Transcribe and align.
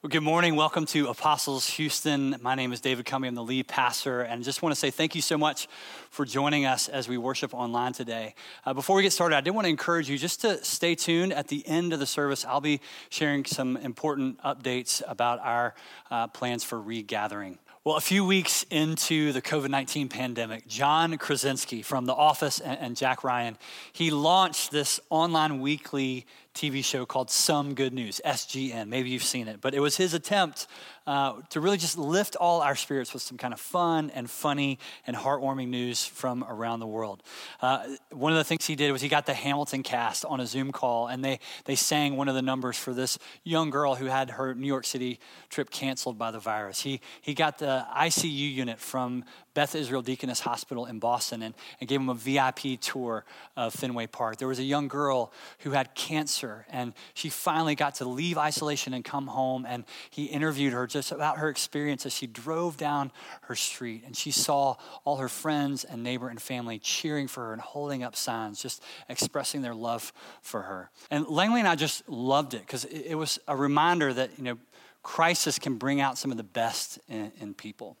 Well, 0.00 0.10
good 0.10 0.22
morning. 0.22 0.54
Welcome 0.54 0.86
to 0.86 1.08
Apostles 1.08 1.70
Houston. 1.70 2.36
My 2.40 2.54
name 2.54 2.72
is 2.72 2.80
David 2.80 3.04
Cummey. 3.04 3.26
I'm 3.26 3.34
the 3.34 3.42
lead 3.42 3.66
pastor, 3.66 4.20
and 4.20 4.44
just 4.44 4.62
want 4.62 4.72
to 4.72 4.78
say 4.78 4.92
thank 4.92 5.16
you 5.16 5.20
so 5.20 5.36
much 5.36 5.66
for 6.10 6.24
joining 6.24 6.66
us 6.66 6.88
as 6.88 7.08
we 7.08 7.18
worship 7.18 7.52
online 7.52 7.94
today. 7.94 8.36
Uh, 8.64 8.74
before 8.74 8.94
we 8.94 9.02
get 9.02 9.12
started, 9.12 9.34
I 9.34 9.40
did 9.40 9.50
want 9.50 9.64
to 9.64 9.70
encourage 9.70 10.08
you 10.08 10.16
just 10.16 10.42
to 10.42 10.62
stay 10.64 10.94
tuned. 10.94 11.32
At 11.32 11.48
the 11.48 11.66
end 11.66 11.92
of 11.92 11.98
the 11.98 12.06
service, 12.06 12.44
I'll 12.44 12.60
be 12.60 12.80
sharing 13.10 13.44
some 13.44 13.76
important 13.76 14.40
updates 14.42 15.02
about 15.08 15.40
our 15.40 15.74
uh, 16.12 16.28
plans 16.28 16.62
for 16.62 16.80
regathering. 16.80 17.58
Well, 17.82 17.96
a 17.96 18.00
few 18.00 18.24
weeks 18.24 18.66
into 18.70 19.32
the 19.32 19.42
COVID 19.42 19.70
19 19.70 20.08
pandemic, 20.08 20.68
John 20.68 21.18
Krasinski 21.18 21.82
from 21.82 22.04
The 22.04 22.14
Office 22.14 22.60
and 22.60 22.96
Jack 22.96 23.24
Ryan, 23.24 23.58
he 23.92 24.12
launched 24.12 24.70
this 24.70 25.00
online 25.10 25.60
weekly 25.60 26.24
TV 26.58 26.84
show 26.84 27.06
called 27.06 27.30
Some 27.30 27.74
Good 27.74 27.94
News, 27.94 28.20
SGN. 28.24 28.88
Maybe 28.88 29.10
you've 29.10 29.22
seen 29.22 29.46
it, 29.46 29.60
but 29.60 29.74
it 29.74 29.80
was 29.80 29.96
his 29.96 30.12
attempt 30.12 30.66
uh, 31.08 31.40
to 31.48 31.58
really 31.58 31.78
just 31.78 31.96
lift 31.96 32.36
all 32.36 32.60
our 32.60 32.76
spirits 32.76 33.14
with 33.14 33.22
some 33.22 33.38
kind 33.38 33.54
of 33.54 33.58
fun 33.58 34.10
and 34.10 34.30
funny 34.30 34.78
and 35.06 35.16
heartwarming 35.16 35.68
news 35.68 36.04
from 36.04 36.44
around 36.46 36.80
the 36.80 36.86
world. 36.86 37.22
Uh, 37.62 37.86
one 38.12 38.30
of 38.30 38.36
the 38.36 38.44
things 38.44 38.66
he 38.66 38.76
did 38.76 38.92
was 38.92 39.00
he 39.00 39.08
got 39.08 39.24
the 39.24 39.32
Hamilton 39.32 39.82
cast 39.82 40.26
on 40.26 40.38
a 40.38 40.46
Zoom 40.46 40.70
call, 40.70 41.06
and 41.06 41.24
they, 41.24 41.40
they 41.64 41.74
sang 41.74 42.18
one 42.18 42.28
of 42.28 42.34
the 42.34 42.42
numbers 42.42 42.76
for 42.76 42.92
this 42.92 43.18
young 43.42 43.70
girl 43.70 43.94
who 43.94 44.04
had 44.04 44.32
her 44.32 44.54
New 44.54 44.66
York 44.66 44.84
City 44.84 45.18
trip 45.48 45.70
canceled 45.70 46.18
by 46.18 46.30
the 46.30 46.38
virus. 46.38 46.82
He, 46.82 47.00
he 47.22 47.32
got 47.32 47.56
the 47.56 47.86
ICU 47.96 48.52
unit 48.52 48.78
from 48.78 49.24
Beth 49.54 49.74
Israel 49.74 50.02
Deaconess 50.02 50.40
Hospital 50.40 50.84
in 50.86 50.98
Boston 50.98 51.42
and, 51.42 51.54
and 51.80 51.88
gave 51.88 52.00
him 52.00 52.10
a 52.10 52.14
VIP 52.14 52.78
tour 52.80 53.24
of 53.56 53.72
Fenway 53.72 54.06
Park. 54.06 54.36
There 54.36 54.46
was 54.46 54.60
a 54.60 54.64
young 54.64 54.88
girl 54.88 55.32
who 55.60 55.70
had 55.70 55.94
cancer, 55.94 56.66
and 56.70 56.92
she 57.14 57.28
finally 57.28 57.74
got 57.74 57.96
to 57.96 58.04
leave 58.04 58.36
isolation 58.36 58.94
and 58.94 59.04
come 59.04 59.26
home. 59.26 59.66
And 59.66 59.84
he 60.10 60.26
interviewed 60.26 60.74
her 60.74 60.86
just 60.86 60.97
about 61.12 61.38
her 61.38 61.48
experience 61.48 62.04
as 62.06 62.12
she 62.12 62.26
drove 62.26 62.76
down 62.76 63.10
her 63.42 63.54
street 63.54 64.02
and 64.04 64.16
she 64.16 64.30
saw 64.30 64.76
all 65.04 65.16
her 65.16 65.28
friends 65.28 65.84
and 65.84 66.02
neighbor 66.02 66.28
and 66.28 66.40
family 66.40 66.78
cheering 66.78 67.28
for 67.28 67.46
her 67.46 67.52
and 67.52 67.62
holding 67.62 68.02
up 68.02 68.16
signs, 68.16 68.60
just 68.60 68.82
expressing 69.08 69.62
their 69.62 69.74
love 69.74 70.12
for 70.42 70.62
her. 70.62 70.90
And 71.10 71.26
Langley 71.28 71.60
and 71.60 71.68
I 71.68 71.74
just 71.74 72.08
loved 72.08 72.54
it 72.54 72.60
because 72.60 72.84
it, 72.84 73.14
was 73.14 73.38
a 73.48 73.56
reminder 73.56 74.12
that, 74.12 74.30
you 74.36 74.44
know, 74.44 74.58
crisis 75.02 75.58
can 75.58 75.76
bring 75.76 76.00
out 76.00 76.18
some 76.18 76.30
of 76.30 76.36
the 76.36 76.42
best 76.42 76.98
in, 77.08 77.32
in 77.40 77.54
people. 77.54 77.96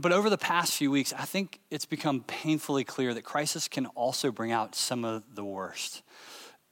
But 0.00 0.12
over 0.12 0.30
the 0.30 0.38
past 0.38 0.74
few 0.74 0.90
weeks, 0.90 1.12
I 1.12 1.24
think 1.24 1.60
it's 1.70 1.86
become 1.86 2.20
painfully 2.20 2.84
clear 2.84 3.14
that 3.14 3.24
crisis 3.24 3.68
can 3.68 3.86
also 3.86 4.30
bring 4.30 4.52
out 4.52 4.74
some 4.74 5.04
of 5.04 5.22
the 5.34 5.44
worst. 5.44 6.02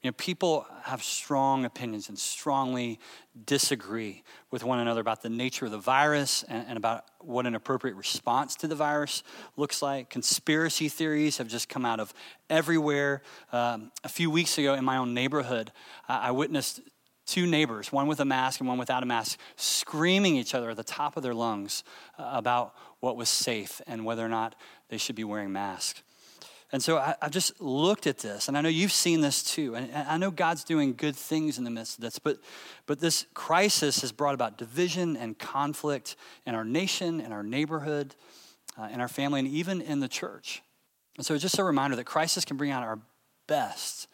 You 0.03 0.11
know, 0.11 0.15
people 0.19 0.67
have 0.83 1.03
strong 1.03 1.65
opinions 1.65 2.09
and 2.09 2.19
strongly 2.19 3.01
disagree 3.45 4.23
with 4.51 4.63
one 4.63 4.79
another 4.79 5.01
about 5.01 5.23
the 5.23 5.31
nature 5.31 5.65
of 5.65 5.73
the 5.73 5.79
virus 5.79 6.43
and, 6.45 6.65
and, 6.69 6.77
about 6.77 7.05
what 7.21 7.47
an 7.47 7.55
appropriate 7.55 7.97
response 7.97 8.55
to 8.57 8.69
the 8.69 8.75
virus 8.75 9.23
looks 9.57 9.83
like. 9.83 10.11
Conspiracy 10.11 10.89
theories 10.89 11.39
have 11.39 11.49
just 11.49 11.69
come 11.69 11.85
out 11.85 11.99
of 11.99 12.15
everywhere. 12.49 13.23
Um, 13.53 13.91
a 14.05 14.09
few 14.09 14.31
weeks 14.31 14.59
ago 14.59 14.75
in 14.75 14.85
my 14.85 14.99
own 14.99 15.13
neighborhood, 15.13 15.73
I, 16.09 16.29
I 16.29 16.31
witnessed 16.31 16.81
two 17.27 17.47
neighbors, 17.47 17.91
one 17.91 18.07
with 18.07 18.21
a 18.21 18.25
mask 18.25 18.61
and 18.61 18.69
one 18.69 18.79
without 18.79 19.03
a 19.03 19.07
mask, 19.07 19.39
screaming 19.57 20.37
each 20.37 20.55
other 20.55 20.71
at 20.71 20.77
the 20.77 20.85
top 20.85 21.17
of 21.17 21.23
their 21.23 21.35
lungs 21.35 21.83
uh, 22.19 22.31
about 22.33 22.75
what 23.01 23.17
was 23.17 23.29
safe 23.29 23.81
and 23.87 24.05
whether 24.05 24.25
or 24.25 24.29
not 24.29 24.55
they 24.89 24.97
should 24.97 25.17
be 25.17 25.25
wearing 25.25 25.53
masks. 25.53 26.03
And 26.73 26.83
so 26.83 26.99
I, 26.99 27.15
have 27.23 27.31
just 27.31 27.61
looked 27.61 28.07
at 28.07 28.19
this, 28.19 28.49
and 28.49 28.59
I 28.59 28.61
know 28.61 28.69
you've 28.69 28.93
seen 28.93 29.21
this 29.21 29.43
too. 29.43 29.77
And 29.77 29.93
I 29.95 30.17
know 30.17 30.33
God's 30.33 30.65
doing 30.65 30.95
good 30.95 31.15
things 31.15 31.59
in 31.59 31.65
the 31.65 31.71
midst 31.71 31.99
of 31.99 32.03
this, 32.03 32.19
but, 32.19 32.39
but 32.87 32.99
this 32.99 33.27
crisis 33.35 34.01
has 34.01 34.11
brought 34.11 34.35
about 34.35 34.59
division 34.59 35.17
and 35.17 35.39
conflict 35.39 36.17
in 36.45 36.55
our 36.57 36.65
nation, 36.65 37.21
in 37.21 37.33
our 37.33 37.45
neighborhood, 37.45 38.17
uh, 38.79 38.89
in 38.93 39.01
our 39.01 39.09
family, 39.09 39.41
and 39.41 39.49
even 39.49 39.81
in 39.81 40.01
the 40.01 40.09
church. 40.09 40.63
And 41.17 41.25
so 41.25 41.35
it's 41.35 41.43
just 41.43 41.59
a 41.59 41.65
reminder 41.65 41.97
that 41.97 42.05
crisis 42.05 42.45
can 42.45 42.57
bring 42.57 42.73
out 42.73 42.83
our 42.83 42.99
best, 43.47 44.09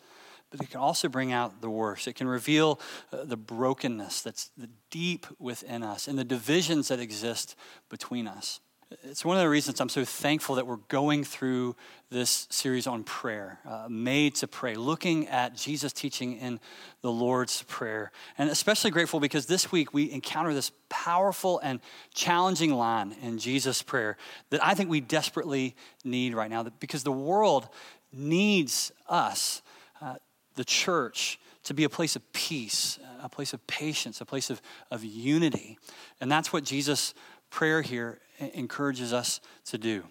but 0.50 0.60
it 0.60 0.70
can 0.70 0.80
also 0.80 1.08
bring 1.08 1.32
out 1.32 1.62
the 1.62 1.70
worst. 1.70 2.06
It 2.06 2.16
can 2.16 2.28
reveal 2.28 2.78
uh, 3.12 3.24
the 3.24 3.38
brokenness 3.38 4.20
that's 4.20 4.50
deep 4.90 5.26
within 5.38 5.82
us 5.82 6.06
and 6.06 6.18
the 6.18 6.24
divisions 6.24 6.88
that 6.88 7.00
exist 7.00 7.56
between 7.88 8.28
us 8.28 8.60
it's 9.04 9.24
one 9.24 9.36
of 9.36 9.42
the 9.42 9.48
reasons 9.48 9.80
I'm 9.80 9.88
so 9.88 10.04
thankful 10.04 10.56
that 10.56 10.66
we're 10.66 10.76
going 10.88 11.24
through 11.24 11.76
this 12.10 12.46
series 12.50 12.86
on 12.86 13.04
prayer, 13.04 13.58
uh, 13.66 13.86
made 13.88 14.34
to 14.36 14.46
pray, 14.46 14.74
looking 14.74 15.28
at 15.28 15.54
Jesus' 15.54 15.92
teaching 15.92 16.36
in 16.38 16.60
the 17.00 17.10
Lord's 17.10 17.62
Prayer. 17.64 18.10
And 18.38 18.50
especially 18.50 18.90
grateful 18.90 19.20
because 19.20 19.46
this 19.46 19.72
week 19.72 19.94
we 19.94 20.10
encounter 20.10 20.52
this 20.52 20.72
powerful 20.88 21.58
and 21.60 21.80
challenging 22.14 22.72
line 22.72 23.14
in 23.22 23.38
Jesus' 23.38 23.82
prayer 23.82 24.16
that 24.50 24.64
I 24.64 24.74
think 24.74 24.90
we 24.90 25.00
desperately 25.00 25.74
need 26.04 26.34
right 26.34 26.50
now 26.50 26.64
because 26.80 27.04
the 27.04 27.12
world 27.12 27.68
needs 28.12 28.92
us, 29.08 29.62
uh, 30.00 30.16
the 30.56 30.64
church, 30.64 31.38
to 31.64 31.74
be 31.74 31.84
a 31.84 31.88
place 31.88 32.16
of 32.16 32.32
peace, 32.32 32.98
a 33.22 33.28
place 33.28 33.52
of 33.52 33.64
patience, 33.66 34.20
a 34.20 34.24
place 34.24 34.50
of, 34.50 34.60
of 34.90 35.04
unity. 35.04 35.78
And 36.20 36.30
that's 36.30 36.52
what 36.52 36.64
Jesus' 36.64 37.14
prayer 37.52 37.82
here 37.82 38.18
encourages 38.54 39.12
us 39.12 39.40
to 39.66 39.78
do 39.78 40.02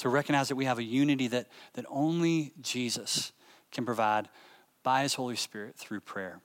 to 0.00 0.08
recognize 0.08 0.48
that 0.48 0.56
we 0.56 0.64
have 0.64 0.78
a 0.78 0.82
unity 0.82 1.28
that, 1.28 1.46
that 1.74 1.84
only 1.90 2.52
Jesus 2.62 3.32
can 3.70 3.84
provide 3.84 4.28
by 4.82 5.02
his 5.02 5.12
Holy 5.12 5.36
Spirit 5.36 5.76
through 5.76 6.00
prayer. 6.00 6.40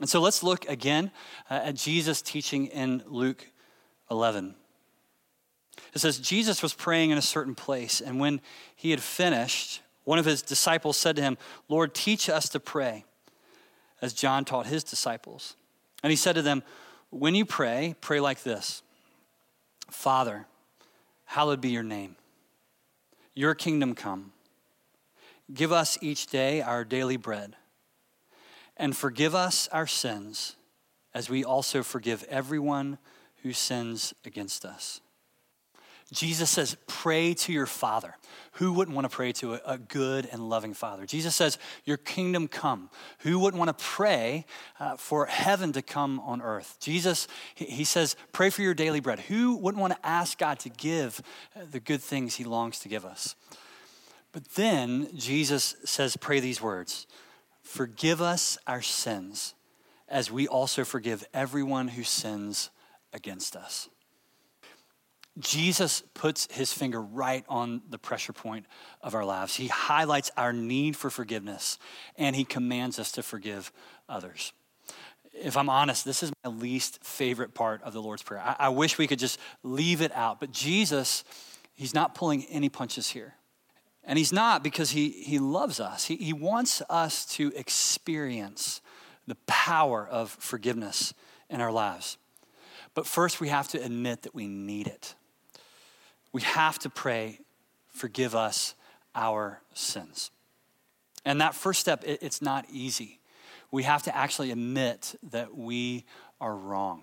And 0.00 0.08
so 0.08 0.20
let's 0.20 0.42
look 0.44 0.68
again 0.68 1.10
uh, 1.50 1.54
at 1.64 1.74
Jesus' 1.74 2.22
teaching 2.22 2.66
in 2.66 3.02
Luke 3.06 3.50
11. 4.08 4.54
It 5.92 5.98
says, 5.98 6.18
Jesus 6.18 6.62
was 6.62 6.74
praying 6.74 7.10
in 7.10 7.18
a 7.18 7.22
certain 7.22 7.56
place, 7.56 8.00
and 8.00 8.20
when 8.20 8.40
he 8.76 8.92
had 8.92 9.00
finished, 9.00 9.82
one 10.04 10.20
of 10.20 10.24
his 10.24 10.40
disciples 10.40 10.96
said 10.96 11.16
to 11.16 11.22
him, 11.22 11.36
Lord, 11.68 11.92
teach 11.92 12.28
us 12.28 12.48
to 12.50 12.60
pray, 12.60 13.04
as 14.00 14.12
John 14.12 14.44
taught 14.44 14.66
his 14.66 14.84
disciples. 14.84 15.56
And 16.04 16.10
he 16.10 16.16
said 16.16 16.36
to 16.36 16.42
them, 16.42 16.62
When 17.10 17.34
you 17.34 17.44
pray, 17.44 17.96
pray 18.00 18.20
like 18.20 18.44
this 18.44 18.83
Father, 19.90 20.46
hallowed 21.24 21.60
be 21.60 21.70
your 21.70 21.82
name. 21.82 22.16
Your 23.34 23.54
kingdom 23.54 23.94
come. 23.94 24.32
Give 25.52 25.72
us 25.72 25.98
each 26.00 26.26
day 26.26 26.62
our 26.62 26.84
daily 26.84 27.16
bread. 27.16 27.56
And 28.76 28.96
forgive 28.96 29.34
us 29.34 29.68
our 29.68 29.86
sins 29.86 30.56
as 31.12 31.30
we 31.30 31.44
also 31.44 31.82
forgive 31.82 32.24
everyone 32.24 32.98
who 33.42 33.52
sins 33.52 34.14
against 34.24 34.64
us. 34.64 35.00
Jesus 36.14 36.48
says, 36.50 36.76
pray 36.86 37.34
to 37.34 37.52
your 37.52 37.66
Father. 37.66 38.14
Who 38.52 38.72
wouldn't 38.72 38.94
want 38.94 39.10
to 39.10 39.14
pray 39.14 39.32
to 39.32 39.54
a, 39.54 39.60
a, 39.66 39.78
good 39.78 40.28
and 40.30 40.48
loving 40.48 40.74
Father? 40.74 41.06
Jesus 41.06 41.34
says, 41.34 41.58
Your 41.84 41.96
kingdom 41.96 42.46
come. 42.46 42.88
Who 43.20 43.40
wouldn't 43.40 43.58
want 43.58 43.76
to 43.76 43.84
pray 43.84 44.46
uh, 44.78 44.96
for 44.96 45.26
heaven 45.26 45.72
to 45.72 45.82
come 45.82 46.20
on 46.20 46.40
earth? 46.40 46.76
Jesus, 46.80 47.26
he, 47.56 47.64
he, 47.64 47.84
says, 47.84 48.14
Pray 48.32 48.50
for 48.50 48.62
your 48.62 48.74
daily 48.74 49.00
bread. 49.00 49.18
Who 49.20 49.56
wouldn't 49.56 49.80
want 49.80 49.94
to 49.94 50.06
ask 50.06 50.38
God 50.38 50.60
to 50.60 50.68
give 50.68 51.20
uh, 51.56 51.62
the 51.68 51.80
good 51.80 52.00
things 52.00 52.36
He 52.36 52.44
longs 52.44 52.78
to 52.80 52.88
give 52.88 53.04
us? 53.04 53.34
But 54.30 54.48
then 54.50 55.08
Jesus 55.16 55.74
says, 55.84 56.16
Pray 56.16 56.38
these 56.38 56.62
words 56.62 57.08
Forgive 57.64 58.22
us 58.22 58.56
our 58.68 58.82
sins 58.82 59.54
as 60.08 60.30
we 60.30 60.46
also 60.46 60.84
forgive 60.84 61.24
everyone 61.34 61.88
who 61.88 62.04
sins 62.04 62.70
against 63.12 63.56
us. 63.56 63.88
Jesus 65.38 66.02
puts 66.14 66.46
his 66.52 66.72
finger 66.72 67.02
right 67.02 67.44
on 67.48 67.82
the 67.90 67.98
pressure 67.98 68.32
point 68.32 68.66
of 69.02 69.14
our 69.14 69.24
lives. 69.24 69.56
He 69.56 69.66
highlights 69.66 70.30
our 70.36 70.52
need 70.52 70.96
for 70.96 71.10
forgiveness 71.10 71.78
and 72.16 72.36
he 72.36 72.44
commands 72.44 72.98
us 73.00 73.10
to 73.12 73.22
forgive 73.22 73.72
others. 74.08 74.52
If 75.32 75.56
I'm 75.56 75.68
honest, 75.68 76.04
this 76.04 76.22
is 76.22 76.32
my 76.44 76.50
least 76.50 77.02
favorite 77.02 77.52
part 77.52 77.82
of 77.82 77.92
the 77.92 78.00
Lord's 78.00 78.22
Prayer. 78.22 78.40
I, 78.40 78.56
I 78.60 78.68
wish 78.68 78.96
we 78.96 79.08
could 79.08 79.18
just 79.18 79.40
leave 79.64 80.00
it 80.00 80.12
out, 80.14 80.38
but 80.38 80.52
Jesus, 80.52 81.24
he's 81.74 81.94
not 81.94 82.14
pulling 82.14 82.44
any 82.44 82.68
punches 82.68 83.10
here. 83.10 83.34
And 84.04 84.18
he's 84.18 84.32
not 84.32 84.62
because 84.62 84.90
he, 84.90 85.08
he 85.08 85.40
loves 85.40 85.80
us. 85.80 86.04
He, 86.04 86.16
he 86.16 86.32
wants 86.32 86.80
us 86.88 87.24
to 87.36 87.52
experience 87.56 88.82
the 89.26 89.34
power 89.46 90.06
of 90.06 90.30
forgiveness 90.30 91.14
in 91.50 91.60
our 91.60 91.72
lives. 91.72 92.18
But 92.94 93.06
first, 93.06 93.40
we 93.40 93.48
have 93.48 93.66
to 93.68 93.82
admit 93.82 94.22
that 94.22 94.34
we 94.34 94.46
need 94.46 94.86
it 94.86 95.16
we 96.34 96.42
have 96.42 96.80
to 96.80 96.90
pray, 96.90 97.38
forgive 97.86 98.34
us 98.34 98.74
our 99.14 99.62
sins. 99.72 100.32
And 101.24 101.40
that 101.40 101.54
first 101.54 101.80
step, 101.80 102.02
it's 102.04 102.42
not 102.42 102.66
easy. 102.70 103.20
We 103.70 103.84
have 103.84 104.02
to 104.02 104.14
actually 104.14 104.50
admit 104.50 105.14
that 105.30 105.56
we 105.56 106.04
are 106.40 106.54
wrong. 106.54 107.02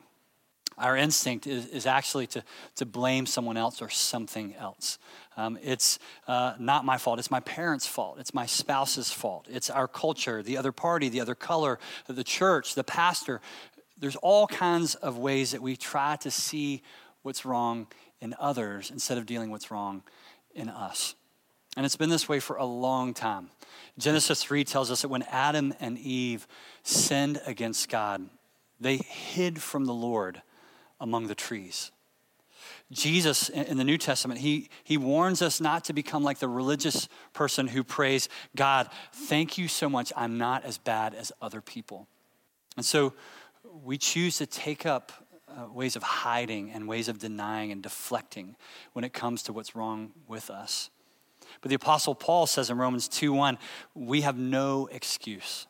Our 0.77 0.97
instinct 0.97 1.47
is, 1.47 1.65
is 1.67 1.85
actually 1.85 2.27
to, 2.27 2.43
to 2.75 2.85
blame 2.85 3.25
someone 3.25 3.55
else 3.55 3.81
or 3.81 3.89
something 3.89 4.53
else. 4.55 4.99
Um, 5.37 5.57
it's 5.63 5.97
uh, 6.27 6.55
not 6.59 6.83
my 6.83 6.97
fault. 6.97 7.17
It's 7.17 7.31
my 7.31 7.39
parents' 7.39 7.87
fault. 7.87 8.17
It's 8.19 8.33
my 8.33 8.45
spouse's 8.45 9.11
fault. 9.11 9.47
It's 9.49 9.69
our 9.69 9.87
culture, 9.87 10.43
the 10.43 10.57
other 10.57 10.73
party, 10.73 11.07
the 11.07 11.21
other 11.21 11.35
color, 11.35 11.79
the 12.07 12.23
church, 12.23 12.75
the 12.75 12.83
pastor. 12.83 13.39
there's 13.97 14.17
all 14.17 14.45
kinds 14.45 14.95
of 14.95 15.17
ways 15.17 15.51
that 15.51 15.61
we 15.61 15.77
try 15.77 16.17
to 16.17 16.31
see 16.31 16.81
what's 17.21 17.45
wrong 17.45 17.87
in 18.21 18.35
others 18.39 18.91
instead 18.91 19.18
of 19.18 19.25
dealing 19.25 19.50
with 19.50 19.62
what's 19.63 19.71
wrong 19.71 20.03
in 20.53 20.69
us. 20.69 21.15
And 21.75 21.85
it's 21.85 21.95
been 21.95 22.09
this 22.09 22.27
way 22.27 22.39
for 22.39 22.57
a 22.57 22.65
long 22.65 23.13
time. 23.13 23.50
Genesis 23.97 24.44
3 24.44 24.63
tells 24.63 24.91
us 24.91 25.01
that 25.01 25.07
when 25.07 25.23
Adam 25.23 25.73
and 25.79 25.97
Eve 25.97 26.47
sinned 26.83 27.41
against 27.45 27.89
God, 27.89 28.29
they 28.79 28.97
hid 28.97 29.62
from 29.62 29.85
the 29.85 29.94
Lord 29.94 30.41
among 31.00 31.27
the 31.27 31.35
trees. 31.35 31.91
Jesus 32.91 33.47
in 33.47 33.77
the 33.77 33.85
New 33.85 33.97
Testament, 33.97 34.41
he, 34.41 34.69
he 34.83 34.97
warns 34.97 35.41
us 35.41 35.62
not 35.62 35.85
to 35.85 35.94
become 35.94 36.24
like 36.24 36.39
the 36.39 36.47
religious 36.47 37.07
person 37.31 37.67
who 37.67 37.83
prays, 37.83 38.27
God, 38.56 38.89
thank 39.13 39.57
you 39.57 39.69
so 39.69 39.89
much, 39.89 40.12
I'm 40.15 40.38
not 40.38 40.65
as 40.65 40.77
bad 40.77 41.15
as 41.15 41.31
other 41.41 41.62
people. 41.62 42.07
And 42.75 42.85
so 42.85 43.13
we 43.83 43.97
choose 43.97 44.38
to 44.38 44.45
take 44.45 44.85
up 44.85 45.20
uh, 45.57 45.71
ways 45.71 45.95
of 45.95 46.03
hiding 46.03 46.71
and 46.71 46.88
ways 46.88 47.07
of 47.07 47.19
denying 47.19 47.71
and 47.71 47.83
deflecting 47.83 48.56
when 48.94 49.03
it 49.03 49.13
comes 49.13 49.44
to 49.44 49.53
what's 49.53 49.75
wrong 49.75 50.12
with 50.27 50.50
us. 50.50 50.89
But 51.62 51.69
the 51.69 51.75
Apostle 51.75 52.15
Paul 52.15 52.48
says 52.48 52.69
in 52.69 52.77
Romans 52.77 53.07
2 53.07 53.33
1, 53.33 53.57
we 53.94 54.21
have 54.21 54.38
no 54.38 54.88
excuse. 54.92 55.68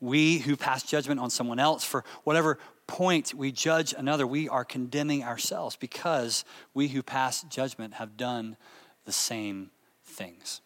We 0.00 0.38
who 0.38 0.56
pass 0.56 0.82
judgment 0.82 1.20
on 1.20 1.30
someone 1.30 1.58
else 1.58 1.84
for 1.84 2.04
whatever 2.24 2.58
point 2.86 3.34
we 3.34 3.52
judge 3.52 3.94
another, 3.96 4.26
we 4.26 4.48
are 4.48 4.64
condemning 4.64 5.22
ourselves 5.22 5.76
because 5.76 6.44
we 6.74 6.88
who 6.88 7.02
pass 7.02 7.42
judgment 7.42 7.94
have 7.94 8.16
done 8.16 8.56
the 9.04 9.12
same 9.12 9.70
things. 10.04 10.60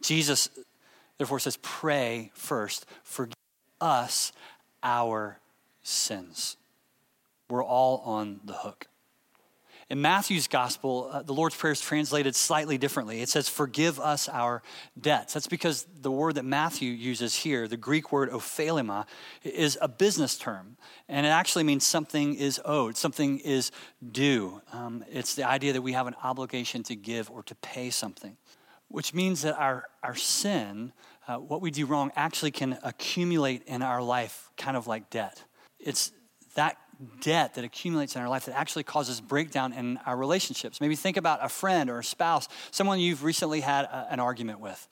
Jesus, 0.00 0.48
therefore, 1.18 1.38
says, 1.38 1.58
Pray 1.60 2.30
first, 2.34 2.86
forgive 3.02 3.34
us 3.80 4.32
our 4.82 5.38
sins. 5.82 6.56
We're 7.48 7.64
all 7.64 7.98
on 7.98 8.40
the 8.44 8.54
hook. 8.54 8.86
In 9.88 10.02
Matthew's 10.02 10.48
gospel, 10.48 11.08
uh, 11.12 11.22
the 11.22 11.32
Lord's 11.32 11.54
Prayer 11.54 11.72
is 11.72 11.80
translated 11.80 12.34
slightly 12.34 12.76
differently. 12.76 13.20
It 13.22 13.28
says, 13.28 13.48
Forgive 13.48 14.00
us 14.00 14.28
our 14.28 14.64
debts. 15.00 15.34
That's 15.34 15.46
because 15.46 15.86
the 16.00 16.10
word 16.10 16.34
that 16.34 16.44
Matthew 16.44 16.90
uses 16.90 17.36
here, 17.36 17.68
the 17.68 17.76
Greek 17.76 18.10
word 18.10 18.30
opheilema, 18.30 19.06
is 19.44 19.78
a 19.80 19.86
business 19.86 20.36
term. 20.36 20.76
And 21.08 21.24
it 21.24 21.28
actually 21.28 21.62
means 21.62 21.86
something 21.86 22.34
is 22.34 22.60
owed, 22.64 22.96
something 22.96 23.38
is 23.38 23.70
due. 24.10 24.60
Um, 24.72 25.04
it's 25.08 25.36
the 25.36 25.44
idea 25.44 25.72
that 25.74 25.82
we 25.82 25.92
have 25.92 26.08
an 26.08 26.16
obligation 26.20 26.82
to 26.84 26.96
give 26.96 27.30
or 27.30 27.44
to 27.44 27.54
pay 27.54 27.90
something, 27.90 28.36
which 28.88 29.14
means 29.14 29.42
that 29.42 29.56
our, 29.56 29.84
our 30.02 30.16
sin, 30.16 30.92
uh, 31.28 31.36
what 31.36 31.60
we 31.60 31.70
do 31.70 31.86
wrong, 31.86 32.10
actually 32.16 32.50
can 32.50 32.76
accumulate 32.82 33.62
in 33.66 33.82
our 33.82 34.02
life, 34.02 34.50
kind 34.56 34.76
of 34.76 34.88
like 34.88 35.10
debt. 35.10 35.44
It's 35.78 36.10
that 36.56 36.76
debt 37.20 37.54
that 37.54 37.64
accumulates 37.64 38.16
in 38.16 38.22
our 38.22 38.28
life 38.28 38.46
that 38.46 38.56
actually 38.56 38.82
causes 38.82 39.20
breakdown 39.20 39.72
in 39.72 39.98
our 40.06 40.16
relationships. 40.16 40.80
Maybe 40.80 40.96
think 40.96 41.16
about 41.16 41.44
a 41.44 41.48
friend 41.48 41.90
or 41.90 41.98
a 41.98 42.04
spouse, 42.04 42.48
someone 42.70 42.98
you've 43.00 43.24
recently 43.24 43.60
had 43.60 43.84
a, 43.84 44.08
an 44.10 44.20
argument 44.20 44.60
with. 44.60 44.88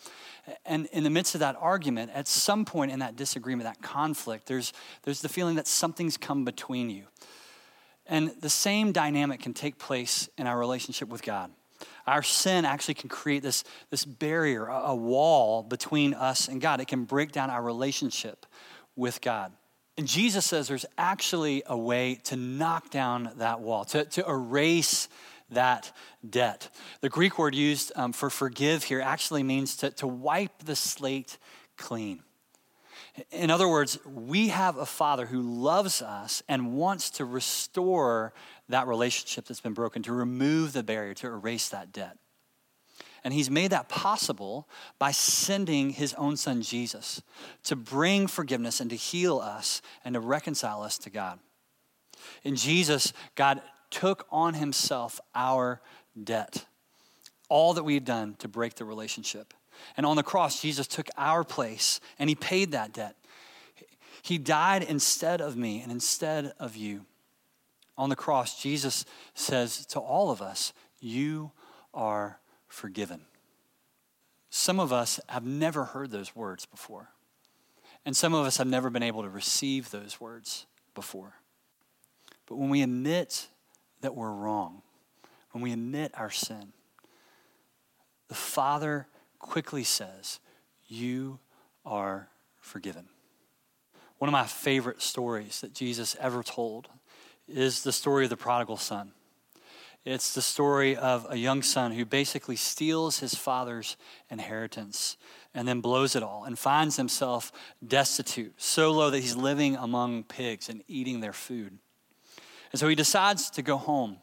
And 0.66 0.86
in 0.92 1.04
the 1.04 1.10
midst 1.10 1.34
of 1.34 1.40
that 1.40 1.56
argument, 1.58 2.12
at 2.14 2.28
some 2.28 2.64
point 2.64 2.92
in 2.92 2.98
that 2.98 3.16
disagreement, 3.16 3.64
that 3.66 3.82
conflict, 3.82 4.46
there's, 4.46 4.72
there's 5.02 5.22
the 5.22 5.28
feeling 5.28 5.56
that 5.56 5.66
something's 5.66 6.16
come 6.16 6.44
between 6.44 6.90
you. 6.90 7.04
And 8.06 8.32
the 8.40 8.50
same 8.50 8.92
dynamic 8.92 9.40
can 9.40 9.54
take 9.54 9.78
place 9.78 10.28
in 10.36 10.46
our 10.46 10.58
relationship 10.58 11.08
with 11.08 11.22
God. 11.22 11.50
Our 12.06 12.22
sin 12.22 12.66
actually 12.66 12.94
can 12.94 13.08
create 13.08 13.42
this, 13.42 13.64
this 13.90 14.04
barrier, 14.04 14.66
a, 14.66 14.88
a 14.88 14.94
wall 14.94 15.62
between 15.62 16.12
us 16.12 16.48
and 16.48 16.60
God. 16.60 16.80
It 16.80 16.88
can 16.88 17.04
break 17.04 17.32
down 17.32 17.48
our 17.48 17.62
relationship 17.62 18.44
with 18.94 19.22
God. 19.22 19.52
And 19.96 20.08
Jesus 20.08 20.44
says 20.44 20.66
there's 20.66 20.86
actually 20.98 21.62
a 21.66 21.76
way 21.76 22.16
to 22.24 22.36
knock 22.36 22.90
down 22.90 23.30
that 23.36 23.60
wall, 23.60 23.84
to, 23.86 24.04
to 24.04 24.28
erase 24.28 25.08
that 25.50 25.92
debt. 26.28 26.68
The 27.00 27.08
Greek 27.08 27.38
word 27.38 27.54
used 27.54 27.92
um, 27.94 28.12
for 28.12 28.28
forgive 28.28 28.84
here 28.84 29.00
actually 29.00 29.42
means 29.42 29.76
to, 29.78 29.90
to 29.92 30.06
wipe 30.06 30.64
the 30.64 30.74
slate 30.74 31.38
clean. 31.76 32.22
In 33.30 33.50
other 33.50 33.68
words, 33.68 33.98
we 34.04 34.48
have 34.48 34.76
a 34.76 34.86
father 34.86 35.26
who 35.26 35.40
loves 35.40 36.02
us 36.02 36.42
and 36.48 36.74
wants 36.74 37.10
to 37.10 37.24
restore 37.24 38.32
that 38.68 38.88
relationship 38.88 39.44
that's 39.46 39.60
been 39.60 39.74
broken, 39.74 40.02
to 40.02 40.12
remove 40.12 40.72
the 40.72 40.82
barrier, 40.82 41.14
to 41.14 41.28
erase 41.28 41.68
that 41.68 41.92
debt. 41.92 42.16
And 43.24 43.32
he's 43.32 43.50
made 43.50 43.72
that 43.72 43.88
possible 43.88 44.68
by 44.98 45.10
sending 45.10 45.90
his 45.90 46.12
own 46.14 46.36
son 46.36 46.60
Jesus 46.60 47.22
to 47.64 47.74
bring 47.74 48.26
forgiveness 48.26 48.80
and 48.80 48.90
to 48.90 48.96
heal 48.96 49.38
us 49.38 49.80
and 50.04 50.12
to 50.12 50.20
reconcile 50.20 50.82
us 50.82 50.98
to 50.98 51.10
God. 51.10 51.38
In 52.42 52.54
Jesus, 52.54 53.14
God 53.34 53.62
took 53.90 54.26
on 54.30 54.54
himself 54.54 55.20
our 55.34 55.80
debt, 56.22 56.66
all 57.48 57.74
that 57.74 57.84
we've 57.84 58.04
done 58.04 58.34
to 58.40 58.48
break 58.48 58.74
the 58.74 58.84
relationship. 58.84 59.54
And 59.96 60.04
on 60.04 60.16
the 60.16 60.22
cross, 60.22 60.60
Jesus 60.60 60.86
took 60.86 61.08
our 61.16 61.44
place 61.44 62.00
and 62.18 62.28
he 62.28 62.34
paid 62.34 62.72
that 62.72 62.92
debt. 62.92 63.16
He 64.22 64.38
died 64.38 64.82
instead 64.82 65.40
of 65.40 65.56
me 65.56 65.80
and 65.80 65.90
instead 65.90 66.52
of 66.58 66.76
you. 66.76 67.06
On 67.96 68.08
the 68.08 68.16
cross, 68.16 68.60
Jesus 68.60 69.04
says 69.34 69.86
to 69.86 70.00
all 70.00 70.30
of 70.30 70.42
us, 70.42 70.72
You 71.00 71.52
are 71.92 72.38
forgiven. 72.74 73.22
Some 74.50 74.78
of 74.78 74.92
us 74.92 75.20
have 75.28 75.44
never 75.44 75.84
heard 75.84 76.10
those 76.10 76.36
words 76.36 76.66
before. 76.66 77.10
And 78.04 78.16
some 78.16 78.34
of 78.34 78.44
us 78.44 78.58
have 78.58 78.66
never 78.66 78.90
been 78.90 79.02
able 79.02 79.22
to 79.22 79.30
receive 79.30 79.90
those 79.90 80.20
words 80.20 80.66
before. 80.94 81.34
But 82.46 82.56
when 82.56 82.68
we 82.68 82.82
admit 82.82 83.48
that 84.02 84.14
we're 84.14 84.32
wrong, 84.32 84.82
when 85.52 85.62
we 85.62 85.72
admit 85.72 86.12
our 86.14 86.30
sin, 86.30 86.72
the 88.28 88.34
Father 88.34 89.06
quickly 89.38 89.84
says, 89.84 90.40
You 90.86 91.38
are 91.86 92.28
forgiven. 92.60 93.08
One 94.18 94.28
of 94.28 94.32
my 94.32 94.44
favorite 94.44 95.00
stories 95.00 95.60
that 95.60 95.72
Jesus 95.72 96.16
ever 96.20 96.42
told 96.42 96.88
is 97.48 97.82
the 97.82 97.92
story 97.92 98.24
of 98.24 98.30
the 98.30 98.36
prodigal 98.36 98.76
son. 98.76 99.12
It's 100.04 100.34
the 100.34 100.42
story 100.42 100.96
of 100.96 101.26
a 101.30 101.36
young 101.36 101.62
son 101.62 101.92
who 101.92 102.04
basically 102.04 102.56
steals 102.56 103.20
his 103.20 103.34
father's 103.34 103.96
inheritance 104.30 105.16
and 105.54 105.66
then 105.66 105.80
blows 105.80 106.14
it 106.14 106.22
all 106.22 106.44
and 106.44 106.58
finds 106.58 106.96
himself 106.96 107.50
destitute, 107.86 108.54
so 108.58 108.92
low 108.92 109.10
that 109.10 109.20
he's 109.20 109.36
living 109.36 109.76
among 109.76 110.24
pigs 110.24 110.68
and 110.68 110.82
eating 110.88 111.20
their 111.20 111.32
food. 111.32 111.78
And 112.70 112.78
so 112.78 112.86
he 112.86 112.94
decides 112.94 113.48
to 113.50 113.62
go 113.62 113.78
home. 113.78 114.18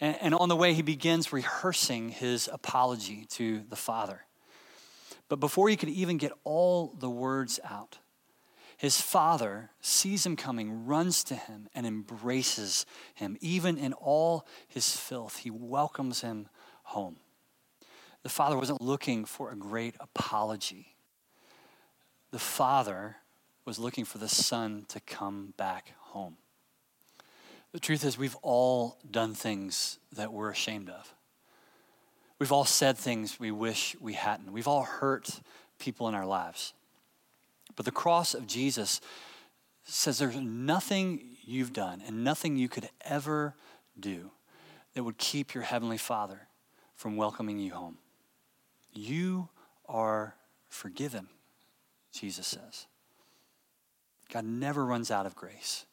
And, 0.00 0.16
and 0.20 0.34
on 0.34 0.48
the 0.48 0.56
way, 0.56 0.74
he 0.74 0.82
begins 0.82 1.32
rehearsing 1.32 2.08
his 2.08 2.48
apology 2.52 3.26
to 3.32 3.62
the 3.68 3.76
father. 3.76 4.22
But 5.28 5.38
before 5.38 5.68
he 5.68 5.76
could 5.76 5.90
even 5.90 6.16
get 6.16 6.32
all 6.42 6.94
the 6.98 7.10
words 7.10 7.60
out, 7.64 7.98
his 8.76 9.00
father 9.00 9.70
sees 9.80 10.26
him 10.26 10.36
coming, 10.36 10.86
runs 10.86 11.24
to 11.24 11.34
him, 11.34 11.68
and 11.74 11.86
embraces 11.86 12.86
him. 13.14 13.36
Even 13.40 13.78
in 13.78 13.92
all 13.92 14.46
his 14.66 14.96
filth, 14.96 15.38
he 15.38 15.50
welcomes 15.50 16.20
him 16.20 16.48
home. 16.84 17.16
The 18.22 18.28
father 18.28 18.56
wasn't 18.56 18.80
looking 18.80 19.24
for 19.24 19.50
a 19.50 19.56
great 19.56 19.94
apology. 20.00 20.96
The 22.30 22.38
father 22.38 23.16
was 23.64 23.78
looking 23.78 24.04
for 24.04 24.18
the 24.18 24.28
son 24.28 24.86
to 24.88 25.00
come 25.00 25.54
back 25.56 25.92
home. 25.98 26.36
The 27.72 27.80
truth 27.80 28.04
is, 28.04 28.16
we've 28.16 28.36
all 28.42 28.98
done 29.10 29.34
things 29.34 29.98
that 30.12 30.32
we're 30.32 30.50
ashamed 30.50 30.88
of. 30.88 31.14
We've 32.38 32.52
all 32.52 32.64
said 32.64 32.96
things 32.96 33.38
we 33.38 33.50
wish 33.50 33.96
we 34.00 34.14
hadn't. 34.14 34.52
We've 34.52 34.68
all 34.68 34.82
hurt 34.82 35.40
people 35.78 36.08
in 36.08 36.14
our 36.14 36.26
lives. 36.26 36.72
But 37.76 37.84
the 37.84 37.92
cross 37.92 38.34
of 38.34 38.46
Jesus 38.46 39.00
says 39.84 40.18
there's 40.18 40.36
nothing 40.36 41.36
you've 41.44 41.72
done 41.72 42.02
and 42.06 42.24
nothing 42.24 42.56
you 42.56 42.68
could 42.68 42.88
ever 43.02 43.54
do 43.98 44.30
that 44.94 45.04
would 45.04 45.18
keep 45.18 45.54
your 45.54 45.64
Heavenly 45.64 45.98
Father 45.98 46.48
from 46.94 47.16
welcoming 47.16 47.58
you 47.58 47.72
home. 47.72 47.98
You 48.92 49.48
are 49.88 50.36
forgiven, 50.68 51.28
Jesus 52.12 52.46
says. 52.46 52.86
God 54.32 54.44
never 54.44 54.84
runs 54.84 55.10
out 55.10 55.26
of 55.26 55.34
grace, 55.34 55.84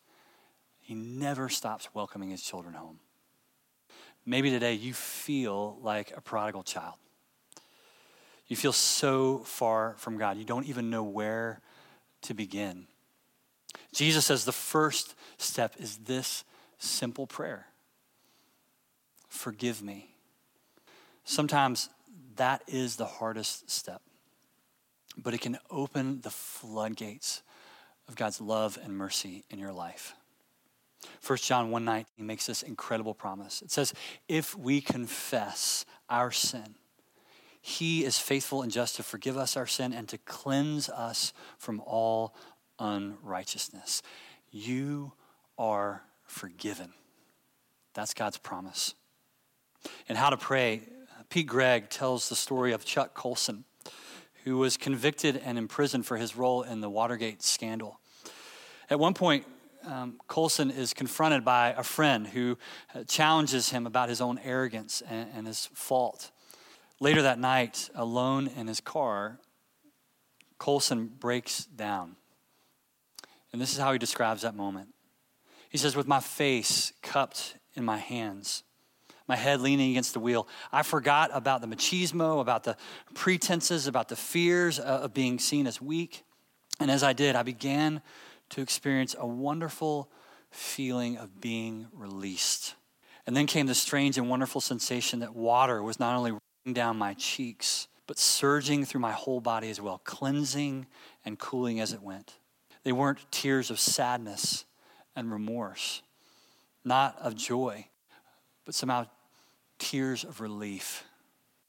He 0.80 0.94
never 0.94 1.50
stops 1.50 1.90
welcoming 1.94 2.30
His 2.30 2.42
children 2.42 2.76
home. 2.76 3.00
Maybe 4.26 4.52
today 4.52 4.74
you 4.74 4.94
feel 4.94 5.80
like 5.82 6.14
a 6.16 6.22
prodigal 6.22 6.64
child. 6.64 6.96
You 8.52 8.58
feel 8.58 8.74
so 8.74 9.38
far 9.46 9.96
from 9.98 10.18
God, 10.18 10.36
you 10.36 10.44
don't 10.44 10.68
even 10.68 10.90
know 10.90 11.04
where 11.04 11.62
to 12.24 12.34
begin. 12.34 12.86
Jesus 13.94 14.26
says 14.26 14.44
the 14.44 14.52
first 14.52 15.16
step 15.38 15.76
is 15.80 15.96
this 16.00 16.44
simple 16.78 17.26
prayer 17.26 17.68
Forgive 19.30 19.82
me. 19.82 20.16
Sometimes 21.24 21.88
that 22.36 22.62
is 22.68 22.98
the 22.98 23.06
hardest 23.06 23.72
step, 23.72 24.02
but 25.16 25.34
it 25.34 25.40
can 25.40 25.58
open 25.70 26.20
the 26.20 26.30
floodgates 26.30 27.44
of 28.10 28.18
God's 28.18 28.42
love 28.42 28.78
and 28.84 28.98
mercy 28.98 29.46
in 29.50 29.60
your 29.60 29.72
life. 29.72 30.14
1 31.26 31.38
John 31.38 31.72
1 31.72 31.86
19 31.86 32.28
makes 32.28 32.48
this 32.48 32.64
incredible 32.64 33.14
promise. 33.14 33.62
It 33.62 33.72
says, 33.72 33.94
If 34.28 34.58
we 34.58 34.82
confess 34.82 35.86
our 36.10 36.32
sin, 36.32 36.76
he 37.62 38.04
is 38.04 38.18
faithful 38.18 38.64
and 38.64 38.72
just 38.72 38.96
to 38.96 39.04
forgive 39.04 39.38
us 39.38 39.56
our 39.56 39.68
sin 39.68 39.94
and 39.94 40.10
to 40.10 40.18
cleanse 40.18 40.90
us 40.90 41.32
from 41.60 41.80
all 41.82 42.36
unrighteousness. 42.80 44.02
You 44.50 45.14
are 45.58 46.04
forgiven. 46.26 46.94
That's 47.94 48.16
God's 48.16 48.38
promise. 48.38 48.96
And 50.10 50.18
how 50.18 50.32
to 50.32 50.38
pray, 50.38 50.82
Pete 51.30 51.48
Greig 51.48 51.90
tells 51.90 52.30
the 52.30 52.36
story 52.36 52.72
of 52.72 52.84
Chuck 52.84 53.14
Colson, 53.14 53.66
who 54.44 54.58
was 54.58 54.76
convicted 54.76 55.40
and 55.46 55.58
imprisoned 55.58 56.06
for 56.06 56.18
his 56.18 56.36
role 56.36 56.64
in 56.64 56.82
the 56.82 56.90
Watergate 56.90 57.44
scandal. 57.44 58.00
At 58.90 59.00
one 59.00 59.14
point, 59.14 59.46
um, 59.86 60.20
Colson 60.28 60.72
is 60.72 60.94
confronted 60.94 61.46
by 61.46 61.74
a 61.78 61.84
friend 61.84 62.28
who 62.28 62.58
challenges 63.08 63.70
him 63.70 63.86
about 63.86 64.10
his 64.10 64.20
own 64.20 64.40
arrogance 64.44 65.02
and, 65.08 65.30
and 65.36 65.48
his 65.48 65.68
fault. 65.74 66.32
Later 67.02 67.24
that 67.24 67.40
night, 67.40 67.90
alone 67.96 68.48
in 68.56 68.68
his 68.68 68.80
car, 68.80 69.40
Colson 70.60 71.08
breaks 71.08 71.66
down. 71.66 72.16
And 73.52 73.60
this 73.60 73.74
is 73.74 73.80
how 73.80 73.92
he 73.92 73.98
describes 73.98 74.44
that 74.44 74.56
moment. 74.56 74.90
He 75.70 75.80
says, 75.80 75.96
With 75.96 76.08
my 76.08 76.20
face 76.20 76.94
cupped 77.02 77.56
in 77.74 77.84
my 77.84 77.98
hands, 77.98 78.62
my 79.28 79.36
head 79.36 79.62
leaning 79.62 79.90
against 79.90 80.14
the 80.14 80.20
wheel, 80.20 80.48
I 80.72 80.84
forgot 80.84 81.32
about 81.34 81.62
the 81.62 81.68
machismo, 81.68 82.40
about 82.40 82.66
the 82.66 82.78
pretenses, 83.16 83.88
about 83.88 84.08
the 84.08 84.16
fears 84.16 84.80
uh, 84.80 84.84
of 84.84 85.12
being 85.12 85.40
seen 85.40 85.66
as 85.66 85.82
weak. 85.82 86.24
And 86.80 86.92
as 86.92 87.02
I 87.02 87.14
did, 87.14 87.36
I 87.36 87.42
began 87.42 88.04
to 88.50 88.62
experience 88.62 89.16
a 89.18 89.26
wonderful 89.26 90.12
feeling 90.52 91.18
of 91.18 91.42
being 91.42 91.88
released. 91.94 92.76
And 93.26 93.36
then 93.36 93.48
came 93.48 93.66
the 93.66 93.74
strange 93.74 94.20
and 94.20 94.30
wonderful 94.30 94.62
sensation 94.62 95.22
that 95.22 95.36
water 95.36 95.82
was 95.82 96.00
not 96.00 96.16
only 96.16 96.34
down 96.72 96.98
my 96.98 97.14
cheeks, 97.16 97.88
but 98.08 98.20
surging 98.20 98.86
through 98.86 99.02
my 99.02 99.12
whole 99.12 99.42
body 99.42 99.70
as 99.70 99.82
well, 99.82 100.02
cleansing 100.04 100.86
and 101.26 101.40
cooling 101.40 101.80
as 101.80 101.94
it 101.94 102.02
went. 102.02 102.36
They 102.84 102.92
weren't 102.92 103.20
tears 103.32 103.70
of 103.70 103.80
sadness 103.80 104.66
and 105.16 105.32
remorse, 105.32 106.02
not 106.84 107.18
of 107.20 107.36
joy, 107.36 107.88
but 108.66 108.76
somehow 108.76 109.08
tears 109.78 110.24
of 110.24 110.42
relief. 110.42 111.04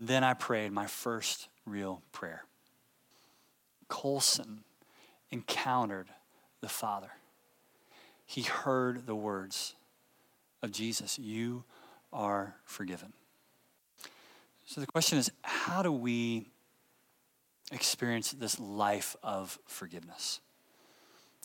Then 0.00 0.24
I 0.24 0.34
prayed 0.34 0.72
my 0.72 0.86
first 0.86 1.48
real 1.66 2.02
prayer. 2.12 2.44
Colson 3.88 4.64
encountered 5.30 6.08
the 6.60 6.68
Father. 6.68 7.12
He 8.24 8.42
heard 8.42 9.06
the 9.06 9.14
words 9.14 9.74
of 10.62 10.72
Jesus 10.72 11.18
You 11.18 11.64
are 12.12 12.56
forgiven. 12.64 13.12
So 14.66 14.80
the 14.80 14.86
question 14.86 15.18
is 15.18 15.30
how 15.42 15.82
do 15.82 15.92
we 15.92 16.48
experience 17.72 18.32
this 18.32 18.58
life 18.58 19.16
of 19.22 19.58
forgiveness? 19.66 20.40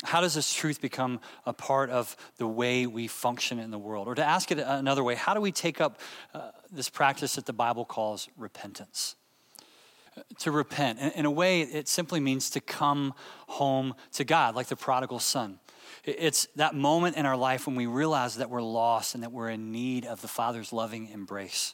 How 0.04 0.22
does 0.22 0.36
this 0.36 0.54
truth 0.54 0.80
become 0.80 1.20
a 1.46 1.54
part 1.54 1.90
of 1.90 2.16
the 2.38 2.46
way 2.48 2.86
we 2.86 3.08
function 3.08 3.58
in 3.58 3.72
the 3.72 3.80
world? 3.80 4.08
Or 4.08 4.14
to 4.14 4.24
ask 4.24 4.52
it 4.52 4.60
another 4.60 5.04
way, 5.04 5.16
how 5.16 5.34
do 5.34 5.42
we 5.42 5.52
take 5.52 5.82
up 5.82 6.00
uh, 6.36 6.52
this 6.72 6.88
practice 6.88 7.36
that 7.36 7.48
the 7.48 7.54
Bible 7.54 7.84
calls 7.84 8.30
repentance? 8.38 9.16
To 10.40 10.52
repent. 10.52 11.00
In, 11.00 11.12
in 11.12 11.26
a 11.26 11.32
way, 11.32 11.62
it 11.62 11.88
simply 11.88 12.20
means 12.20 12.52
to 12.52 12.60
come 12.60 13.16
home 13.48 13.96
to 14.14 14.24
God, 14.24 14.56
like 14.56 14.68
the 14.68 14.76
prodigal 14.76 15.20
son. 15.20 15.60
It's 16.04 16.48
that 16.56 16.76
moment 16.76 17.18
in 17.18 17.26
our 17.26 17.38
life 17.38 17.66
when 17.66 17.76
we 17.76 17.88
realize 17.88 18.36
that 18.36 18.52
we're 18.52 18.62
lost 18.62 19.16
and 19.16 19.24
that 19.24 19.32
we're 19.32 19.50
in 19.50 19.72
need 19.72 20.06
of 20.06 20.22
the 20.22 20.28
Father's 20.28 20.72
loving 20.72 21.10
embrace. 21.10 21.74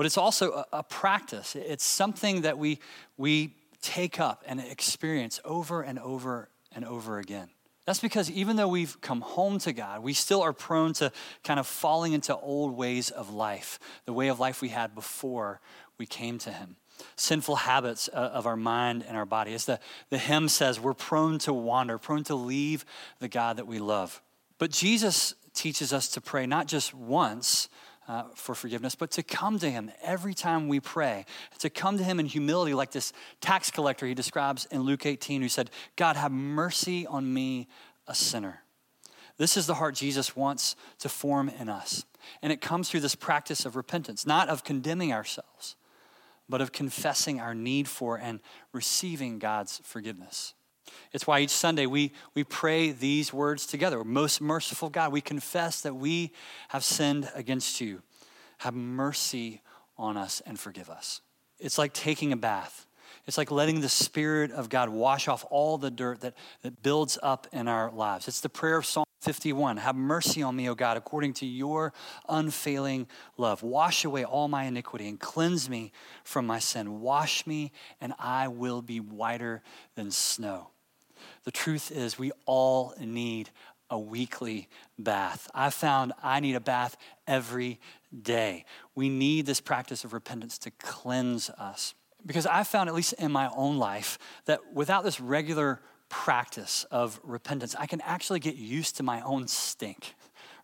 But 0.00 0.06
it's 0.06 0.16
also 0.16 0.52
a, 0.52 0.78
a 0.78 0.82
practice, 0.82 1.54
it's 1.54 1.84
something 1.84 2.40
that 2.40 2.56
we, 2.56 2.78
we 3.18 3.54
take 3.82 4.18
up 4.18 4.42
and 4.46 4.58
experience 4.58 5.40
over 5.44 5.82
and 5.82 5.98
over 5.98 6.48
and 6.72 6.86
over 6.86 7.18
again. 7.18 7.50
That's 7.84 8.00
because 8.00 8.30
even 8.30 8.56
though 8.56 8.68
we've 8.68 8.98
come 9.02 9.20
home 9.20 9.58
to 9.58 9.74
God, 9.74 10.02
we 10.02 10.14
still 10.14 10.40
are 10.40 10.54
prone 10.54 10.94
to 10.94 11.12
kind 11.44 11.60
of 11.60 11.66
falling 11.66 12.14
into 12.14 12.34
old 12.34 12.78
ways 12.78 13.10
of 13.10 13.34
life, 13.34 13.78
the 14.06 14.14
way 14.14 14.28
of 14.28 14.40
life 14.40 14.62
we 14.62 14.70
had 14.70 14.94
before 14.94 15.60
we 15.98 16.06
came 16.06 16.38
to 16.38 16.50
Him. 16.50 16.76
Sinful 17.16 17.56
habits 17.56 18.08
uh, 18.10 18.30
of 18.32 18.46
our 18.46 18.56
mind 18.56 19.04
and 19.06 19.18
our 19.18 19.26
body. 19.26 19.52
As 19.52 19.66
the, 19.66 19.78
the 20.08 20.16
hymn 20.16 20.48
says, 20.48 20.80
we're 20.80 20.94
prone 20.94 21.38
to 21.40 21.52
wander, 21.52 21.98
prone 21.98 22.24
to 22.24 22.34
leave 22.34 22.86
the 23.18 23.28
God 23.28 23.58
that 23.58 23.66
we 23.66 23.78
love. 23.78 24.22
But 24.56 24.70
Jesus 24.70 25.34
teaches 25.52 25.92
us 25.92 26.08
to 26.08 26.22
pray 26.22 26.46
not 26.46 26.68
just 26.68 26.94
once, 26.94 27.68
uh, 28.10 28.24
for 28.34 28.56
forgiveness, 28.56 28.96
but 28.96 29.12
to 29.12 29.22
come 29.22 29.56
to 29.60 29.70
Him 29.70 29.88
every 30.02 30.34
time 30.34 30.66
we 30.66 30.80
pray, 30.80 31.24
to 31.60 31.70
come 31.70 31.96
to 31.96 32.02
Him 32.02 32.18
in 32.18 32.26
humility, 32.26 32.74
like 32.74 32.90
this 32.90 33.12
tax 33.40 33.70
collector 33.70 34.04
he 34.04 34.14
describes 34.14 34.66
in 34.72 34.80
Luke 34.80 35.06
18, 35.06 35.40
who 35.42 35.48
said, 35.48 35.70
God, 35.94 36.16
have 36.16 36.32
mercy 36.32 37.06
on 37.06 37.32
me, 37.32 37.68
a 38.08 38.14
sinner. 38.14 38.64
This 39.36 39.56
is 39.56 39.68
the 39.68 39.74
heart 39.74 39.94
Jesus 39.94 40.34
wants 40.34 40.74
to 40.98 41.08
form 41.08 41.48
in 41.48 41.68
us. 41.68 42.04
And 42.42 42.52
it 42.52 42.60
comes 42.60 42.88
through 42.90 43.00
this 43.00 43.14
practice 43.14 43.64
of 43.64 43.76
repentance, 43.76 44.26
not 44.26 44.48
of 44.48 44.64
condemning 44.64 45.12
ourselves, 45.12 45.76
but 46.48 46.60
of 46.60 46.72
confessing 46.72 47.38
our 47.40 47.54
need 47.54 47.86
for 47.86 48.16
and 48.18 48.40
receiving 48.72 49.38
God's 49.38 49.80
forgiveness. 49.84 50.54
It's 51.12 51.26
why 51.26 51.40
each 51.40 51.50
Sunday 51.50 51.86
we, 51.86 52.12
we 52.34 52.44
pray 52.44 52.92
these 52.92 53.32
words 53.32 53.66
together. 53.66 54.04
Most 54.04 54.40
merciful 54.40 54.88
God, 54.90 55.12
we 55.12 55.20
confess 55.20 55.80
that 55.82 55.94
we 55.94 56.32
have 56.68 56.84
sinned 56.84 57.30
against 57.34 57.80
you. 57.80 58.02
Have 58.58 58.74
mercy 58.74 59.62
on 59.96 60.16
us 60.16 60.40
and 60.46 60.58
forgive 60.58 60.88
us. 60.90 61.20
It's 61.58 61.78
like 61.78 61.92
taking 61.92 62.32
a 62.32 62.36
bath. 62.36 62.86
It's 63.26 63.36
like 63.36 63.50
letting 63.50 63.80
the 63.80 63.88
Spirit 63.88 64.50
of 64.50 64.68
God 64.68 64.88
wash 64.88 65.28
off 65.28 65.44
all 65.50 65.78
the 65.78 65.90
dirt 65.90 66.20
that, 66.20 66.34
that 66.62 66.82
builds 66.82 67.18
up 67.22 67.46
in 67.52 67.68
our 67.68 67.90
lives. 67.90 68.28
It's 68.28 68.40
the 68.40 68.48
prayer 68.48 68.76
of 68.76 68.86
Psalm 68.86 69.04
51 69.20 69.76
Have 69.78 69.96
mercy 69.96 70.42
on 70.42 70.56
me, 70.56 70.68
O 70.68 70.74
God, 70.74 70.96
according 70.96 71.34
to 71.34 71.46
your 71.46 71.92
unfailing 72.28 73.06
love. 73.36 73.62
Wash 73.62 74.04
away 74.04 74.24
all 74.24 74.48
my 74.48 74.64
iniquity 74.64 75.08
and 75.08 75.20
cleanse 75.20 75.68
me 75.68 75.92
from 76.24 76.46
my 76.46 76.58
sin. 76.58 77.00
Wash 77.00 77.46
me, 77.46 77.72
and 78.00 78.14
I 78.18 78.48
will 78.48 78.82
be 78.82 78.98
whiter 78.98 79.62
than 79.94 80.10
snow. 80.10 80.70
The 81.44 81.50
truth 81.50 81.90
is, 81.90 82.18
we 82.18 82.32
all 82.46 82.94
need 82.98 83.50
a 83.90 83.98
weekly 83.98 84.68
bath. 84.98 85.50
I 85.54 85.70
found 85.70 86.12
I 86.22 86.40
need 86.40 86.54
a 86.54 86.60
bath 86.60 86.96
every 87.26 87.80
day. 88.22 88.64
We 88.94 89.08
need 89.08 89.46
this 89.46 89.60
practice 89.60 90.04
of 90.04 90.12
repentance 90.12 90.56
to 90.58 90.70
cleanse 90.70 91.50
us. 91.50 91.94
Because 92.24 92.46
I 92.46 92.62
found, 92.62 92.88
at 92.88 92.94
least 92.94 93.14
in 93.14 93.32
my 93.32 93.50
own 93.54 93.78
life, 93.78 94.18
that 94.44 94.72
without 94.72 95.04
this 95.04 95.20
regular 95.20 95.80
practice 96.10 96.84
of 96.90 97.18
repentance, 97.22 97.74
I 97.78 97.86
can 97.86 98.02
actually 98.02 98.40
get 98.40 98.56
used 98.56 98.98
to 98.98 99.02
my 99.02 99.22
own 99.22 99.48
stink 99.48 100.14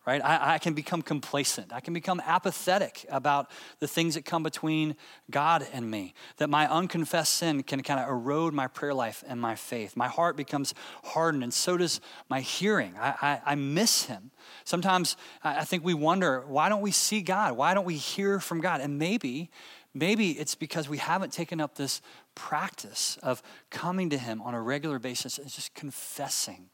right? 0.06 0.24
I, 0.24 0.54
I, 0.54 0.58
can 0.58 0.72
become 0.72 1.02
complacent. 1.02 1.72
I 1.72 1.80
can 1.80 1.92
become 1.92 2.22
apathetic 2.24 3.04
about 3.10 3.50
the 3.80 3.88
things 3.88 4.14
that 4.14 4.24
come 4.24 4.44
between 4.44 4.94
God 5.30 5.66
and 5.72 5.90
me. 5.90 6.14
That 6.36 6.48
my 6.48 6.70
unconfessed 6.70 7.34
sin 7.34 7.64
can 7.64 7.82
kind 7.82 7.98
of 7.98 8.08
erode 8.08 8.54
my 8.54 8.68
prayer 8.68 8.94
life 8.94 9.24
and 9.26 9.40
my 9.40 9.56
faith. 9.56 9.96
My 9.96 10.06
heart 10.06 10.36
becomes 10.36 10.74
hardened, 11.02 11.42
and 11.42 11.52
so 11.52 11.76
does 11.76 12.00
my 12.30 12.40
hearing. 12.40 12.94
I, 12.98 13.14
I, 13.20 13.52
I 13.52 13.54
miss 13.56 14.04
Him. 14.04 14.30
Sometimes 14.64 15.16
I 15.42 15.64
think 15.64 15.84
we 15.84 15.94
wonder 15.94 16.44
why 16.46 16.68
don't 16.68 16.82
we 16.82 16.92
see 16.92 17.20
God? 17.20 17.56
Why 17.56 17.74
don't 17.74 17.84
we 17.84 17.96
hear 17.96 18.38
from 18.38 18.60
God? 18.60 18.80
And 18.80 19.00
maybe, 19.00 19.50
maybe 19.96 20.32
it's 20.32 20.54
because 20.54 20.88
we 20.88 20.98
haven't 20.98 21.32
taken 21.32 21.60
up 21.60 21.74
this 21.74 22.00
practice 22.34 23.18
of 23.22 23.42
coming 23.70 24.10
to 24.10 24.18
Him 24.18 24.42
on 24.42 24.54
a 24.54 24.60
regular 24.60 24.98
basis 24.98 25.38
and 25.38 25.48
just 25.48 25.74
confessing 25.74 26.68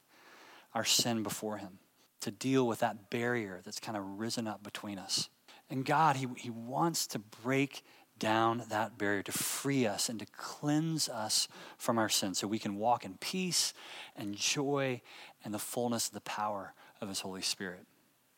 our 0.75 0.85
sin 0.85 1.23
before 1.23 1.59
Him 1.59 1.79
to 2.21 2.31
deal 2.31 2.67
with 2.67 2.81
that 2.81 3.11
barrier 3.11 3.61
that's 3.65 3.81
kind 3.81 3.97
of 3.97 4.19
risen 4.19 4.47
up 4.47 4.63
between 4.63 4.99
us. 4.99 5.29
And 5.71 5.85
God, 5.85 6.17
He, 6.17 6.27
he 6.37 6.51
wants 6.51 7.07
to 7.09 7.19
break 7.19 7.83
down 8.19 8.63
that 8.69 8.99
barrier, 8.99 9.23
to 9.23 9.33
free 9.33 9.87
us 9.87 10.09
and 10.09 10.21
to 10.21 10.27
cleanse 10.37 11.09
us 11.09 11.49
from 11.77 11.99
our 11.99 12.09
sin 12.09 12.35
so 12.35 12.47
we 12.47 12.59
can 12.59 12.77
walk 12.77 13.05
in 13.05 13.15
peace 13.15 13.75
and 14.17 14.37
joy 14.37 15.01
and 15.45 15.53
the 15.53 15.59
fullness 15.59 16.09
of 16.09 16.15
the 16.15 16.21
power 16.21 16.75
of 17.01 17.09
His 17.09 17.21
Holy 17.21 17.43
Spirit. 17.43 17.87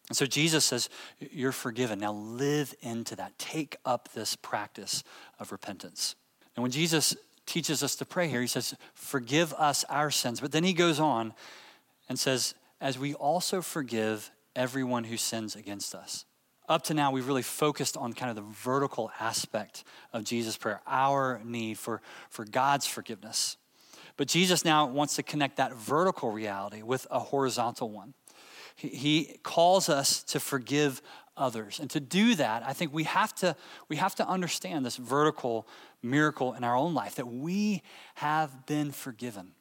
And 0.08 0.16
so 0.16 0.26
Jesus 0.26 0.64
says, 0.64 0.88
You're 1.18 1.52
forgiven. 1.52 1.98
Now 1.98 2.12
live 2.12 2.74
into 2.80 3.16
that. 3.16 3.38
Take 3.38 3.76
up 3.84 4.10
this 4.12 4.36
practice 4.36 5.02
of 5.38 5.52
repentance. 5.52 6.14
And 6.56 6.62
when 6.62 6.72
Jesus 6.72 7.16
teaches 7.46 7.82
us 7.82 7.96
to 7.96 8.04
pray 8.04 8.28
here, 8.28 8.40
He 8.40 8.46
says, 8.46 8.74
Forgive 8.94 9.52
us 9.54 9.84
our 9.88 10.10
sins. 10.10 10.40
But 10.40 10.52
then 10.52 10.64
He 10.64 10.72
goes 10.72 11.00
on 11.00 11.34
and 12.08 12.18
says, 12.18 12.54
as 12.80 12.98
we 12.98 13.14
also 13.14 13.62
forgive 13.62 14.30
everyone 14.54 15.04
who 15.04 15.16
sins 15.16 15.56
against 15.56 15.94
us. 15.94 16.26
Up 16.68 16.82
to 16.84 16.94
now, 16.94 17.10
we've 17.10 17.26
really 17.26 17.42
focused 17.42 17.96
on 17.96 18.12
kind 18.12 18.30
of 18.30 18.36
the 18.36 18.52
vertical 18.52 19.10
aspect 19.18 19.84
of 20.12 20.24
Jesus' 20.24 20.56
prayer, 20.56 20.80
our 20.86 21.40
need 21.44 21.78
for, 21.78 22.00
for 22.30 22.44
God's 22.44 22.86
forgiveness. 22.86 23.56
But 24.16 24.28
Jesus 24.28 24.64
now 24.64 24.86
wants 24.86 25.16
to 25.16 25.22
connect 25.22 25.56
that 25.56 25.74
vertical 25.74 26.30
reality 26.30 26.82
with 26.82 27.06
a 27.10 27.18
horizontal 27.18 27.90
one. 27.90 28.14
He, 28.76 29.38
calls 29.42 29.88
us 29.88 30.22
to 30.24 30.40
forgive 30.40 31.00
others. 31.36 31.80
And 31.80 31.90
to 31.90 32.00
do 32.00 32.34
that, 32.36 32.62
I 32.66 32.72
think 32.72 32.92
we 32.92 33.04
have 33.04 33.34
to, 33.36 33.56
we 33.88 33.96
have 33.96 34.14
to 34.16 34.28
understand 34.28 34.84
this 34.84 34.96
vertical 34.96 35.66
miracle 36.02 36.54
in 36.54 36.64
our 36.64 36.76
own 36.76 36.94
life 36.94 37.16
that 37.16 37.26
we 37.26 37.82
have 38.16 38.66
been 38.66 38.90
forgiven. 38.90 39.52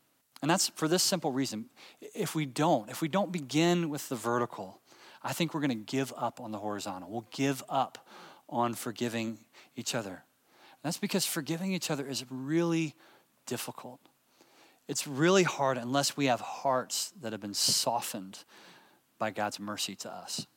And 0.41 0.49
that's 0.49 0.69
for 0.69 0.87
this 0.87 1.03
simple 1.03 1.31
reason. 1.31 1.65
If 2.13 2.35
we 2.35 2.45
don't, 2.45 2.89
if 2.89 3.01
we 3.01 3.07
don't 3.07 3.31
begin 3.31 3.89
with 3.89 4.09
the 4.09 4.15
vertical, 4.15 4.81
I 5.23 5.31
think 5.31 5.53
we're 5.53 5.61
going 5.61 5.69
to 5.69 5.75
give 5.75 6.11
up 6.17 6.41
on 6.41 6.51
the 6.51 6.57
horizontal. 6.57 7.09
We'll 7.09 7.27
give 7.31 7.63
up 7.69 8.05
on 8.49 8.73
forgiving 8.73 9.39
each 9.75 9.95
other. 9.95 10.09
And 10.11 10.83
that's 10.83 10.97
because 10.97 11.25
forgiving 11.25 11.71
each 11.71 11.89
other 11.89 12.05
is 12.05 12.25
really 12.29 12.93
difficult. 13.45 14.01
It's 14.87 15.07
really 15.07 15.43
hard 15.43 15.77
unless 15.77 16.17
we 16.17 16.25
have 16.25 16.41
hearts 16.41 17.13
that 17.21 17.31
have 17.31 17.41
been 17.41 17.53
softened 17.53 18.43
by 19.19 19.31
God's 19.31 19.59
mercy 19.59 19.95
to 19.97 20.11
us. 20.11 20.47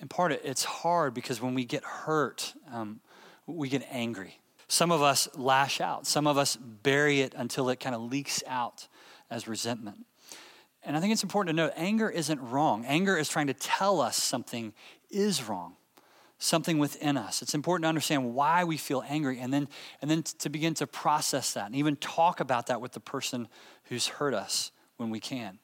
In 0.00 0.08
part, 0.08 0.32
it's 0.32 0.64
hard 0.64 1.14
because 1.14 1.40
when 1.40 1.54
we 1.54 1.64
get 1.64 1.82
hurt, 1.84 2.54
um, 2.72 3.00
we 3.46 3.68
get 3.68 3.86
angry. 3.90 4.38
Some 4.68 4.92
of 4.92 5.02
us 5.02 5.28
lash 5.34 5.80
out, 5.80 6.06
some 6.06 6.26
of 6.26 6.36
us 6.36 6.56
bury 6.56 7.20
it 7.20 7.34
until 7.36 7.70
it 7.70 7.80
kind 7.80 7.94
of 7.94 8.02
leaks 8.02 8.42
out 8.46 8.86
as 9.30 9.48
resentment. 9.48 10.04
And 10.84 10.96
I 10.96 11.00
think 11.00 11.12
it's 11.12 11.22
important 11.22 11.56
to 11.56 11.62
note 11.62 11.72
anger 11.74 12.08
isn't 12.08 12.40
wrong. 12.40 12.84
Anger 12.86 13.16
is 13.16 13.28
trying 13.28 13.48
to 13.48 13.54
tell 13.54 14.00
us 14.00 14.16
something 14.16 14.72
is 15.10 15.48
wrong, 15.48 15.76
something 16.38 16.78
within 16.78 17.16
us. 17.16 17.42
It's 17.42 17.54
important 17.54 17.84
to 17.84 17.88
understand 17.88 18.34
why 18.34 18.64
we 18.64 18.76
feel 18.76 19.02
angry 19.08 19.40
and 19.40 19.52
then, 19.52 19.68
and 20.00 20.10
then 20.10 20.22
to 20.22 20.48
begin 20.48 20.74
to 20.74 20.86
process 20.86 21.54
that 21.54 21.66
and 21.66 21.74
even 21.74 21.96
talk 21.96 22.40
about 22.40 22.66
that 22.68 22.80
with 22.80 22.92
the 22.92 23.00
person 23.00 23.48
who's 23.84 24.06
hurt 24.06 24.34
us 24.34 24.70
when 24.98 25.10
we 25.10 25.18
can. 25.18 25.58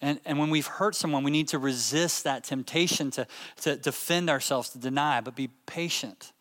And, 0.00 0.20
and 0.24 0.38
when 0.38 0.50
we've 0.50 0.66
hurt 0.66 0.94
someone, 0.94 1.22
we 1.24 1.30
need 1.30 1.48
to 1.48 1.58
resist 1.58 2.24
that 2.24 2.44
temptation 2.44 3.10
to, 3.12 3.26
to 3.62 3.76
defend 3.76 4.30
ourselves, 4.30 4.70
to 4.70 4.78
deny, 4.78 5.20
but 5.20 5.34
be 5.34 5.48
patient 5.66 6.32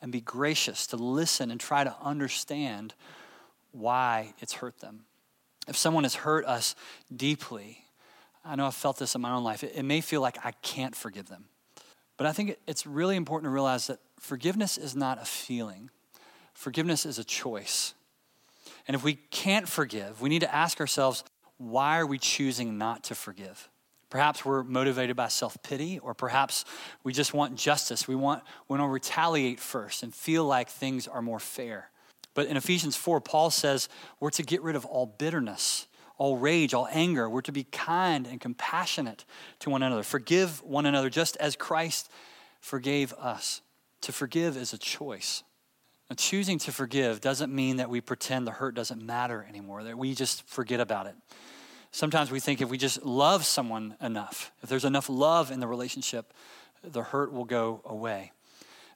and 0.00 0.12
be 0.12 0.20
gracious, 0.20 0.86
to 0.88 0.96
listen 0.96 1.50
and 1.50 1.60
try 1.60 1.84
to 1.84 1.94
understand 2.02 2.94
why 3.72 4.34
it's 4.38 4.54
hurt 4.54 4.78
them. 4.80 5.04
If 5.66 5.76
someone 5.76 6.04
has 6.04 6.14
hurt 6.14 6.46
us 6.46 6.74
deeply, 7.14 7.84
I 8.44 8.56
know 8.56 8.66
I've 8.66 8.74
felt 8.74 8.98
this 8.98 9.14
in 9.14 9.20
my 9.20 9.32
own 9.32 9.44
life, 9.44 9.62
it, 9.62 9.72
it 9.74 9.82
may 9.82 10.00
feel 10.00 10.20
like 10.20 10.38
I 10.44 10.52
can't 10.62 10.96
forgive 10.96 11.28
them. 11.28 11.46
But 12.16 12.26
I 12.26 12.32
think 12.32 12.56
it's 12.66 12.86
really 12.86 13.16
important 13.16 13.50
to 13.50 13.52
realize 13.52 13.86
that 13.88 14.00
forgiveness 14.18 14.78
is 14.78 14.96
not 14.96 15.20
a 15.20 15.24
feeling, 15.24 15.90
forgiveness 16.54 17.06
is 17.06 17.18
a 17.18 17.24
choice. 17.24 17.94
And 18.86 18.94
if 18.94 19.04
we 19.04 19.14
can't 19.30 19.68
forgive, 19.68 20.20
we 20.20 20.28
need 20.28 20.40
to 20.40 20.54
ask 20.54 20.80
ourselves, 20.80 21.22
why 21.58 21.98
are 21.98 22.06
we 22.06 22.18
choosing 22.18 22.78
not 22.78 23.04
to 23.04 23.14
forgive? 23.14 23.68
Perhaps 24.10 24.44
we're 24.44 24.62
motivated 24.62 25.16
by 25.16 25.28
self 25.28 25.62
pity, 25.62 25.98
or 25.98 26.14
perhaps 26.14 26.64
we 27.04 27.12
just 27.12 27.34
want 27.34 27.56
justice. 27.56 28.08
We 28.08 28.14
want, 28.14 28.42
we 28.66 28.78
want 28.78 28.88
to 28.88 28.92
retaliate 28.92 29.60
first 29.60 30.02
and 30.02 30.14
feel 30.14 30.44
like 30.44 30.70
things 30.70 31.06
are 31.06 31.20
more 31.20 31.40
fair. 31.40 31.90
But 32.32 32.46
in 32.46 32.56
Ephesians 32.56 32.96
4, 32.96 33.20
Paul 33.20 33.50
says 33.50 33.88
we're 34.20 34.30
to 34.30 34.42
get 34.42 34.62
rid 34.62 34.76
of 34.76 34.86
all 34.86 35.06
bitterness, 35.06 35.88
all 36.16 36.38
rage, 36.38 36.72
all 36.72 36.88
anger. 36.90 37.28
We're 37.28 37.42
to 37.42 37.52
be 37.52 37.64
kind 37.64 38.26
and 38.26 38.40
compassionate 38.40 39.24
to 39.60 39.70
one 39.70 39.82
another. 39.82 40.02
Forgive 40.02 40.62
one 40.62 40.86
another 40.86 41.10
just 41.10 41.36
as 41.36 41.56
Christ 41.56 42.08
forgave 42.60 43.12
us. 43.14 43.60
To 44.02 44.12
forgive 44.12 44.56
is 44.56 44.72
a 44.72 44.78
choice. 44.78 45.42
Now, 46.10 46.14
choosing 46.16 46.58
to 46.60 46.72
forgive 46.72 47.20
doesn't 47.20 47.54
mean 47.54 47.76
that 47.76 47.90
we 47.90 48.00
pretend 48.00 48.46
the 48.46 48.52
hurt 48.52 48.74
doesn't 48.74 49.02
matter 49.02 49.44
anymore, 49.48 49.84
that 49.84 49.98
we 49.98 50.14
just 50.14 50.46
forget 50.48 50.80
about 50.80 51.06
it. 51.06 51.14
Sometimes 51.90 52.30
we 52.30 52.40
think 52.40 52.60
if 52.60 52.68
we 52.68 52.78
just 52.78 53.02
love 53.04 53.44
someone 53.44 53.96
enough, 54.00 54.52
if 54.62 54.68
there's 54.68 54.84
enough 54.84 55.08
love 55.08 55.50
in 55.50 55.60
the 55.60 55.66
relationship, 55.66 56.32
the 56.82 57.02
hurt 57.02 57.32
will 57.32 57.44
go 57.44 57.82
away. 57.84 58.32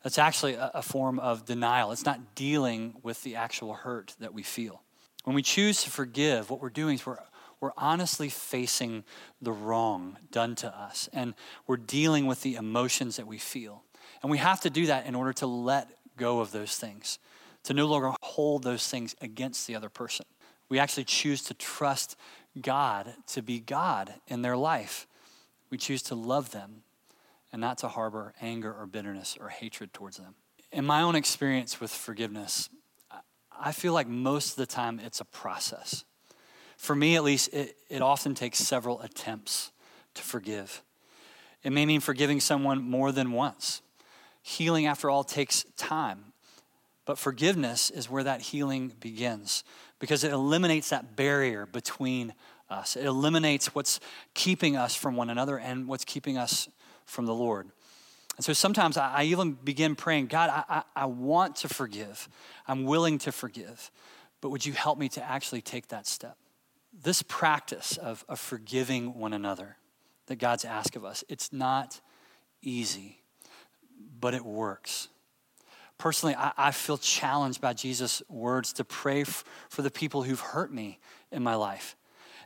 That's 0.02 0.18
actually 0.18 0.54
a, 0.54 0.70
a 0.74 0.82
form 0.82 1.18
of 1.18 1.44
denial. 1.44 1.92
It's 1.92 2.04
not 2.04 2.34
dealing 2.34 2.94
with 3.02 3.22
the 3.22 3.36
actual 3.36 3.74
hurt 3.74 4.14
that 4.20 4.32
we 4.32 4.42
feel. 4.42 4.82
When 5.24 5.36
we 5.36 5.42
choose 5.42 5.82
to 5.84 5.90
forgive, 5.90 6.50
what 6.50 6.60
we're 6.60 6.70
doing 6.70 6.94
is 6.96 7.06
we're, 7.06 7.18
we're 7.60 7.72
honestly 7.76 8.28
facing 8.28 9.04
the 9.40 9.52
wrong 9.52 10.16
done 10.30 10.54
to 10.56 10.68
us, 10.68 11.08
and 11.12 11.34
we're 11.66 11.76
dealing 11.76 12.26
with 12.26 12.42
the 12.42 12.56
emotions 12.56 13.16
that 13.16 13.26
we 13.26 13.38
feel. 13.38 13.84
And 14.22 14.30
we 14.30 14.38
have 14.38 14.60
to 14.62 14.70
do 14.70 14.86
that 14.86 15.06
in 15.06 15.14
order 15.14 15.32
to 15.34 15.46
let 15.46 15.90
go 16.16 16.40
of 16.40 16.52
those 16.52 16.76
things, 16.76 17.18
to 17.64 17.74
no 17.74 17.86
longer 17.86 18.12
hold 18.22 18.62
those 18.62 18.88
things 18.88 19.14
against 19.20 19.66
the 19.66 19.76
other 19.76 19.88
person. 19.88 20.26
We 20.68 20.78
actually 20.78 21.04
choose 21.04 21.42
to 21.44 21.54
trust 21.54 22.16
God 22.60 23.14
to 23.28 23.42
be 23.42 23.60
God 23.60 24.14
in 24.26 24.42
their 24.42 24.56
life. 24.56 25.06
We 25.70 25.78
choose 25.78 26.02
to 26.04 26.14
love 26.14 26.50
them 26.50 26.82
and 27.52 27.60
not 27.60 27.78
to 27.78 27.88
harbor 27.88 28.34
anger 28.40 28.72
or 28.72 28.86
bitterness 28.86 29.36
or 29.40 29.48
hatred 29.48 29.92
towards 29.92 30.16
them. 30.16 30.34
In 30.72 30.86
my 30.86 31.02
own 31.02 31.14
experience 31.14 31.80
with 31.80 31.90
forgiveness, 31.90 32.70
I 33.58 33.72
feel 33.72 33.92
like 33.92 34.08
most 34.08 34.50
of 34.50 34.56
the 34.56 34.66
time 34.66 34.98
it's 34.98 35.20
a 35.20 35.24
process. 35.24 36.04
For 36.76 36.96
me, 36.96 37.16
at 37.16 37.22
least, 37.22 37.52
it, 37.52 37.76
it 37.88 38.02
often 38.02 38.34
takes 38.34 38.58
several 38.58 39.00
attempts 39.02 39.70
to 40.14 40.22
forgive. 40.22 40.82
It 41.62 41.70
may 41.70 41.86
mean 41.86 42.00
forgiving 42.00 42.40
someone 42.40 42.82
more 42.82 43.12
than 43.12 43.32
once. 43.32 43.82
Healing, 44.42 44.86
after 44.86 45.08
all, 45.08 45.24
takes 45.24 45.64
time. 45.76 46.32
But 47.04 47.18
forgiveness 47.18 47.90
is 47.90 48.10
where 48.10 48.24
that 48.24 48.40
healing 48.40 48.92
begins 49.00 49.64
because 49.98 50.24
it 50.24 50.32
eliminates 50.32 50.90
that 50.90 51.16
barrier 51.16 51.66
between 51.66 52.34
us. 52.70 52.96
It 52.96 53.04
eliminates 53.04 53.74
what's 53.74 54.00
keeping 54.34 54.76
us 54.76 54.94
from 54.94 55.16
one 55.16 55.30
another 55.30 55.58
and 55.58 55.86
what's 55.88 56.04
keeping 56.04 56.38
us 56.38 56.68
from 57.04 57.26
the 57.26 57.34
Lord. 57.34 57.68
And 58.36 58.44
so 58.44 58.52
sometimes 58.52 58.96
I, 58.96 59.12
I 59.12 59.22
even 59.24 59.52
begin 59.52 59.94
praying, 59.94 60.26
God, 60.26 60.50
I, 60.50 60.64
I, 60.68 60.82
I 61.02 61.06
want 61.06 61.56
to 61.56 61.68
forgive. 61.68 62.28
I'm 62.66 62.84
willing 62.84 63.18
to 63.18 63.32
forgive. 63.32 63.90
But 64.40 64.50
would 64.50 64.64
you 64.64 64.72
help 64.72 64.98
me 64.98 65.08
to 65.10 65.22
actually 65.22 65.60
take 65.60 65.88
that 65.88 66.06
step? 66.06 66.36
This 66.92 67.22
practice 67.22 67.96
of, 67.96 68.24
of 68.28 68.38
forgiving 68.38 69.18
one 69.18 69.32
another 69.32 69.76
that 70.26 70.36
God's 70.36 70.64
asked 70.64 70.96
of 70.96 71.04
us, 71.04 71.24
it's 71.28 71.52
not 71.52 72.00
easy, 72.62 73.21
but 74.20 74.34
it 74.34 74.44
works. 74.44 75.08
Personally, 75.98 76.34
I, 76.34 76.52
I 76.56 76.70
feel 76.72 76.98
challenged 76.98 77.60
by 77.60 77.74
Jesus' 77.74 78.22
words 78.28 78.72
to 78.74 78.84
pray 78.84 79.22
f- 79.22 79.44
for 79.68 79.82
the 79.82 79.90
people 79.90 80.22
who've 80.22 80.40
hurt 80.40 80.72
me 80.72 80.98
in 81.30 81.42
my 81.42 81.54
life. 81.54 81.96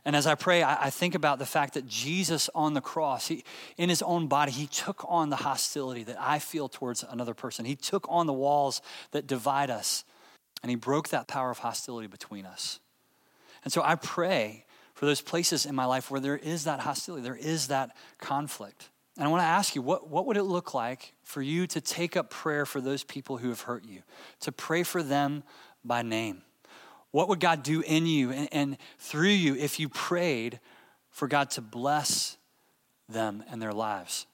And 0.05 0.15
as 0.15 0.27
I 0.27 0.35
pray, 0.35 0.63
I, 0.63 0.85
I 0.85 0.89
think 0.89 1.15
about 1.15 1.39
the 1.39 1.45
fact 1.45 1.73
that 1.73 1.87
Jesus 1.87 2.49
on 2.55 2.73
the 2.73 2.81
cross, 2.81 3.27
he, 3.27 3.43
in 3.75 3.89
his 3.89 4.01
own 4.01 4.27
body, 4.27 4.51
he 4.51 4.67
took 4.67 5.03
on 5.07 5.29
the 5.29 5.37
hostility 5.37 6.03
that 6.03 6.17
I 6.19 6.39
feel 6.39 6.69
towards 6.69 7.03
another 7.03 7.33
person. 7.33 7.65
He 7.65 7.75
took 7.75 8.05
on 8.07 8.27
the 8.27 8.33
walls 8.33 8.81
that 9.11 9.27
divide 9.27 9.69
us, 9.69 10.05
and 10.63 10.69
he 10.69 10.75
broke 10.75 11.09
that 11.09 11.27
power 11.27 11.49
of 11.49 11.57
hostility 11.57 12.07
between 12.07 12.45
us. 12.45 12.79
And 13.63 13.73
so 13.73 13.81
I 13.83 13.95
pray 13.95 14.65
for 14.93 15.05
those 15.05 15.21
places 15.21 15.65
in 15.65 15.75
my 15.75 15.85
life 15.85 16.09
where 16.09 16.21
there 16.21 16.37
is 16.37 16.63
that 16.63 16.79
hostility, 16.79 17.23
there 17.23 17.35
is 17.35 17.67
that 17.67 17.95
conflict. 18.19 18.89
And 19.17 19.25
I 19.25 19.29
want 19.29 19.41
to 19.41 19.47
ask 19.47 19.75
you, 19.75 19.81
what, 19.81 20.09
what 20.09 20.27
would 20.27 20.37
it 20.37 20.43
look 20.43 20.75
like 20.75 21.13
for 21.23 21.41
you 21.41 21.65
to 21.67 21.81
take 21.81 22.15
up 22.15 22.29
prayer 22.29 22.65
for 22.67 22.79
those 22.79 23.03
people 23.03 23.37
who 23.37 23.49
have 23.49 23.61
hurt 23.61 23.83
you, 23.83 24.03
to 24.41 24.51
pray 24.51 24.83
for 24.83 25.01
them 25.01 25.43
by 25.83 26.03
name? 26.03 26.43
What 27.11 27.27
would 27.29 27.39
God 27.39 27.63
do 27.63 27.81
in 27.81 28.05
you 28.05 28.31
and, 28.31 28.47
and 28.51 28.77
through 28.99 29.29
you 29.29 29.55
if 29.55 29.79
you 29.79 29.89
prayed 29.89 30.59
for 31.09 31.27
God 31.27 31.49
to 31.51 31.61
bless 31.61 32.37
them 33.09 33.43
and 33.49 33.59
their 33.59 33.73
lives? 33.73 34.27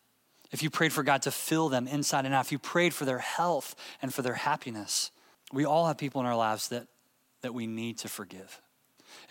If 0.51 0.61
you 0.61 0.69
prayed 0.69 0.91
for 0.91 1.01
God 1.01 1.21
to 1.23 1.31
fill 1.31 1.69
them 1.69 1.87
inside 1.87 2.25
and 2.25 2.33
out, 2.33 2.45
if 2.45 2.51
you 2.51 2.59
prayed 2.59 2.93
for 2.93 3.05
their 3.05 3.19
health 3.19 3.75
and 4.01 4.13
for 4.13 4.21
their 4.21 4.33
happiness, 4.33 5.11
we 5.53 5.65
all 5.65 5.87
have 5.87 5.97
people 5.97 6.19
in 6.19 6.27
our 6.27 6.35
lives 6.35 6.67
that, 6.67 6.87
that 7.41 7.53
we 7.53 7.67
need 7.67 7.99
to 7.99 8.09
forgive. 8.09 8.61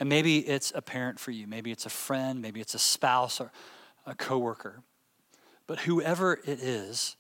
And 0.00 0.08
maybe 0.08 0.38
it's 0.38 0.72
a 0.74 0.80
parent 0.80 1.20
for 1.20 1.30
you, 1.30 1.46
maybe 1.46 1.70
it's 1.70 1.84
a 1.84 1.90
friend, 1.90 2.40
maybe 2.40 2.60
it's 2.60 2.74
a 2.74 2.78
spouse 2.78 3.40
or 3.40 3.52
a 4.06 4.14
coworker. 4.14 4.82
But 5.72 5.80
whoever 5.80 6.34
it 6.34 6.60
is, 6.60 7.16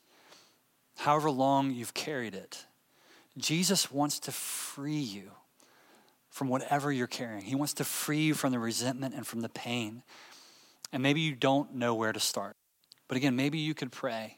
however 0.98 1.30
long 1.30 1.70
you've 1.70 1.94
carried 1.94 2.34
it, 2.34 2.66
Jesus 3.38 3.90
wants 3.90 4.18
to 4.18 4.30
free 4.30 4.92
you 4.98 5.30
from 6.28 6.48
whatever 6.48 6.92
you're 6.92 7.06
carrying. 7.06 7.40
He 7.40 7.54
wants 7.54 7.72
to 7.72 7.84
free 7.84 8.24
you 8.24 8.34
from 8.34 8.52
the 8.52 8.58
resentment 8.58 9.14
and 9.14 9.26
from 9.26 9.40
the 9.40 9.48
pain. 9.48 10.02
And 10.92 11.02
maybe 11.02 11.22
you 11.22 11.34
don't 11.34 11.76
know 11.76 11.94
where 11.94 12.12
to 12.12 12.20
start. 12.20 12.54
But 13.08 13.16
again, 13.16 13.36
maybe 13.36 13.56
you 13.56 13.72
could 13.72 13.90
pray. 13.90 14.36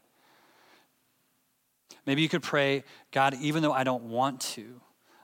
Maybe 2.07 2.22
you 2.22 2.29
could 2.29 2.44
pray, 2.44 2.85
God, 3.11 3.35
even 3.40 3.64
though 3.64 3.72
I 3.72 3.83
don't 3.83 4.05
want 4.05 4.40
to, 4.42 4.81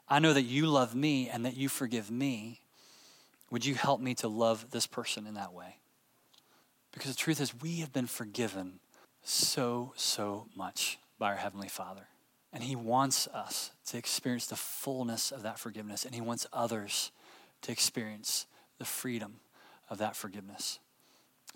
I 0.08 0.18
know 0.18 0.32
that 0.32 0.42
you 0.42 0.66
love 0.66 0.96
me 0.96 1.28
and 1.28 1.46
that 1.46 1.56
you 1.56 1.68
forgive 1.68 2.10
me. 2.10 2.60
Would 3.52 3.64
you 3.64 3.76
help 3.76 4.00
me 4.00 4.14
to 4.16 4.26
love 4.26 4.72
this 4.72 4.88
person 4.88 5.28
in 5.28 5.34
that 5.34 5.52
way? 5.52 5.79
Because 6.92 7.10
the 7.10 7.16
truth 7.16 7.40
is, 7.40 7.54
we 7.60 7.76
have 7.76 7.92
been 7.92 8.06
forgiven 8.06 8.80
so, 9.22 9.92
so 9.96 10.46
much 10.56 10.98
by 11.18 11.28
our 11.28 11.36
Heavenly 11.36 11.68
Father. 11.68 12.08
And 12.52 12.64
He 12.64 12.74
wants 12.74 13.28
us 13.28 13.70
to 13.86 13.98
experience 13.98 14.46
the 14.46 14.56
fullness 14.56 15.30
of 15.30 15.42
that 15.42 15.58
forgiveness, 15.58 16.04
and 16.04 16.14
He 16.14 16.20
wants 16.20 16.46
others 16.52 17.12
to 17.62 17.72
experience 17.72 18.46
the 18.78 18.84
freedom 18.84 19.36
of 19.88 19.98
that 19.98 20.16
forgiveness. 20.16 20.78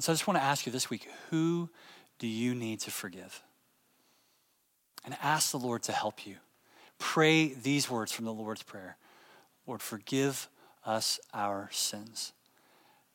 So 0.01 0.13
I 0.13 0.15
just 0.15 0.27
want 0.27 0.39
to 0.39 0.45
ask 0.45 0.67
you 0.67 0.73
this 0.73 0.91
week 0.91 1.09
who 1.31 1.71
do 2.19 2.27
you 2.27 2.55
need 2.55 2.81
to 2.81 2.91
forgive? 2.91 3.43
And 5.05 5.17
ask 5.23 5.51
the 5.51 5.59
Lord 5.59 5.83
to 5.85 5.93
help 5.93 6.27
you. 6.27 6.37
Pray 6.99 7.53
these 7.55 7.91
words 7.91 8.13
from 8.13 8.25
the 8.25 8.33
Lord's 8.33 8.63
Prayer 8.63 8.97
Lord, 9.67 9.81
forgive 9.81 10.49
us 10.85 11.19
our 11.33 11.71
sins 11.73 12.35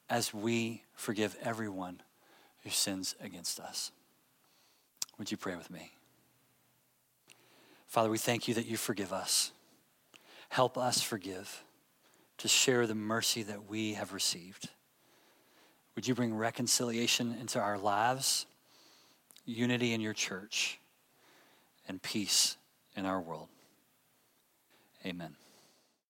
as 0.09 0.33
we 0.33 0.83
forgive 0.95 1.37
everyone 1.43 2.01
who 2.69 2.73
sins 2.73 3.15
against 3.19 3.59
us. 3.59 3.91
Would 5.17 5.31
you 5.31 5.37
pray 5.37 5.55
with 5.55 5.71
me? 5.71 5.91
Father, 7.87 8.11
we 8.11 8.19
thank 8.19 8.47
you 8.47 8.53
that 8.53 8.67
you 8.67 8.77
forgive 8.77 9.11
us. 9.11 9.51
Help 10.49 10.77
us 10.77 11.01
forgive 11.01 11.63
to 12.37 12.47
share 12.47 12.85
the 12.85 12.93
mercy 12.93 13.41
that 13.41 13.67
we 13.67 13.93
have 13.93 14.13
received. 14.13 14.69
Would 15.95 16.07
you 16.07 16.13
bring 16.13 16.35
reconciliation 16.35 17.35
into 17.41 17.59
our 17.59 17.79
lives, 17.79 18.45
unity 19.45 19.93
in 19.93 19.99
your 19.99 20.13
church, 20.13 20.79
and 21.87 21.99
peace 22.01 22.55
in 22.95 23.07
our 23.07 23.19
world? 23.19 23.49
Amen. 25.05 25.35